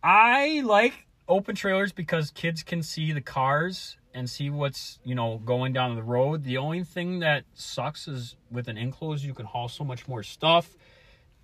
I 0.03 0.63
like 0.65 1.07
open 1.29 1.55
trailers 1.55 1.93
because 1.93 2.31
kids 2.31 2.63
can 2.63 2.83
see 2.83 3.13
the 3.13 3.21
cars 3.21 3.97
and 4.15 4.29
see 4.29 4.51
what's 4.51 4.99
you 5.05 5.15
know 5.15 5.41
going 5.45 5.73
down 5.73 5.95
the 5.95 6.03
road. 6.03 6.45
The 6.45 6.57
only 6.57 6.83
thing 6.85 7.21
that 7.21 7.45
sucks 7.55 8.09
is 8.09 8.37
with 8.51 8.69
an 8.69 8.79
enclosed 8.79 9.25
you 9.25 9.35
can 9.35 9.47
haul 9.47 9.69
so 9.69 9.85
much 9.85 10.09
more 10.09 10.23
stuff. 10.23 10.77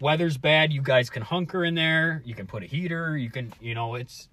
Weather's 0.00 0.36
bad, 0.36 0.72
you 0.72 0.82
guys 0.82 1.08
can 1.08 1.22
hunker 1.22 1.64
in 1.64 1.74
there. 1.74 2.22
You 2.24 2.34
can 2.34 2.46
put 2.46 2.62
a 2.62 2.66
heater. 2.66 3.16
You 3.16 3.30
can 3.30 3.52
you 3.60 3.74
know 3.74 3.94
it's 3.94 4.28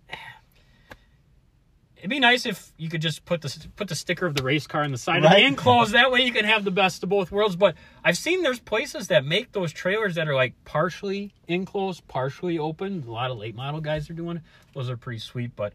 It'd 2.01 2.09
be 2.09 2.19
nice 2.19 2.47
if 2.47 2.73
you 2.77 2.89
could 2.89 2.99
just 2.99 3.25
put 3.25 3.41
the 3.41 3.67
put 3.75 3.87
the 3.87 3.93
sticker 3.93 4.25
of 4.25 4.33
the 4.33 4.41
race 4.41 4.65
car 4.65 4.81
on 4.81 4.91
the 4.91 4.97
side 4.97 5.23
right. 5.23 5.33
of 5.33 5.37
the 5.37 5.45
enclosed. 5.45 5.93
That 5.93 6.11
way 6.11 6.21
you 6.21 6.31
can 6.31 6.45
have 6.45 6.63
the 6.63 6.71
best 6.71 7.03
of 7.03 7.09
both 7.09 7.31
worlds. 7.31 7.55
But 7.55 7.75
I've 8.03 8.17
seen 8.17 8.41
there's 8.41 8.59
places 8.59 9.09
that 9.09 9.23
make 9.23 9.51
those 9.51 9.71
trailers 9.71 10.15
that 10.15 10.27
are 10.27 10.33
like 10.33 10.55
partially 10.65 11.31
enclosed, 11.47 12.07
partially 12.07 12.57
open. 12.57 13.03
A 13.07 13.11
lot 13.11 13.29
of 13.29 13.37
late 13.37 13.53
model 13.53 13.81
guys 13.81 14.09
are 14.09 14.13
doing. 14.13 14.41
Those 14.73 14.89
are 14.89 14.97
pretty 14.97 15.19
sweet, 15.19 15.55
but 15.55 15.73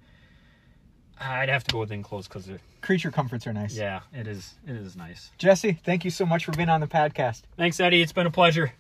I'd 1.21 1.49
have 1.49 1.63
to 1.63 1.73
go 1.73 1.79
with 1.79 1.93
enclosed 1.93 2.29
because 2.29 2.47
the 2.47 2.59
creature 2.81 3.13
comforts 3.13 3.47
are 3.47 3.53
nice. 3.53 3.77
Yeah, 3.77 4.01
it 4.13 4.27
is. 4.27 4.57
It 4.67 4.75
is 4.75 4.97
nice. 4.97 5.31
Jesse, 5.39 5.79
thank 5.85 6.05
you 6.05 6.11
so 6.11 6.27
much 6.27 6.45
for 6.45 6.51
being 6.51 6.69
on 6.69 6.81
the 6.81 6.89
podcast. 6.89 7.43
Thanks, 7.57 7.79
Eddie. 7.79 8.03
It's 8.03 8.13
been 8.13 8.27
a 8.27 8.33
pleasure. 8.33 8.73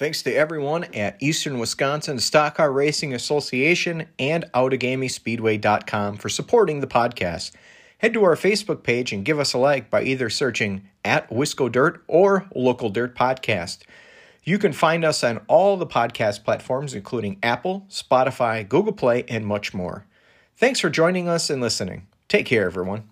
Thanks 0.00 0.22
to 0.22 0.34
everyone 0.34 0.84
at 0.94 1.22
Eastern 1.22 1.58
Wisconsin 1.58 2.20
Stock 2.20 2.54
Car 2.54 2.72
Racing 2.72 3.12
Association 3.12 4.06
and 4.18 4.46
OutagamieSpeedway.com 4.54 6.16
for 6.16 6.30
supporting 6.30 6.80
the 6.80 6.86
podcast. 6.86 7.52
Head 7.98 8.14
to 8.14 8.24
our 8.24 8.34
Facebook 8.34 8.82
page 8.82 9.12
and 9.12 9.26
give 9.26 9.38
us 9.38 9.52
a 9.52 9.58
like 9.58 9.90
by 9.90 10.02
either 10.04 10.30
searching 10.30 10.88
at 11.04 11.28
Wisco 11.28 11.70
Dirt 11.70 12.02
or 12.08 12.48
Local 12.54 12.88
Dirt 12.88 13.14
Podcast. 13.14 13.80
You 14.42 14.58
can 14.58 14.72
find 14.72 15.04
us 15.04 15.22
on 15.22 15.42
all 15.48 15.76
the 15.76 15.86
podcast 15.86 16.44
platforms, 16.44 16.94
including 16.94 17.38
Apple, 17.42 17.84
Spotify, 17.90 18.66
Google 18.66 18.94
Play, 18.94 19.24
and 19.28 19.44
much 19.44 19.74
more. 19.74 20.06
Thanks 20.56 20.80
for 20.80 20.88
joining 20.88 21.28
us 21.28 21.50
and 21.50 21.60
listening. 21.60 22.06
Take 22.26 22.46
care, 22.46 22.64
everyone. 22.64 23.09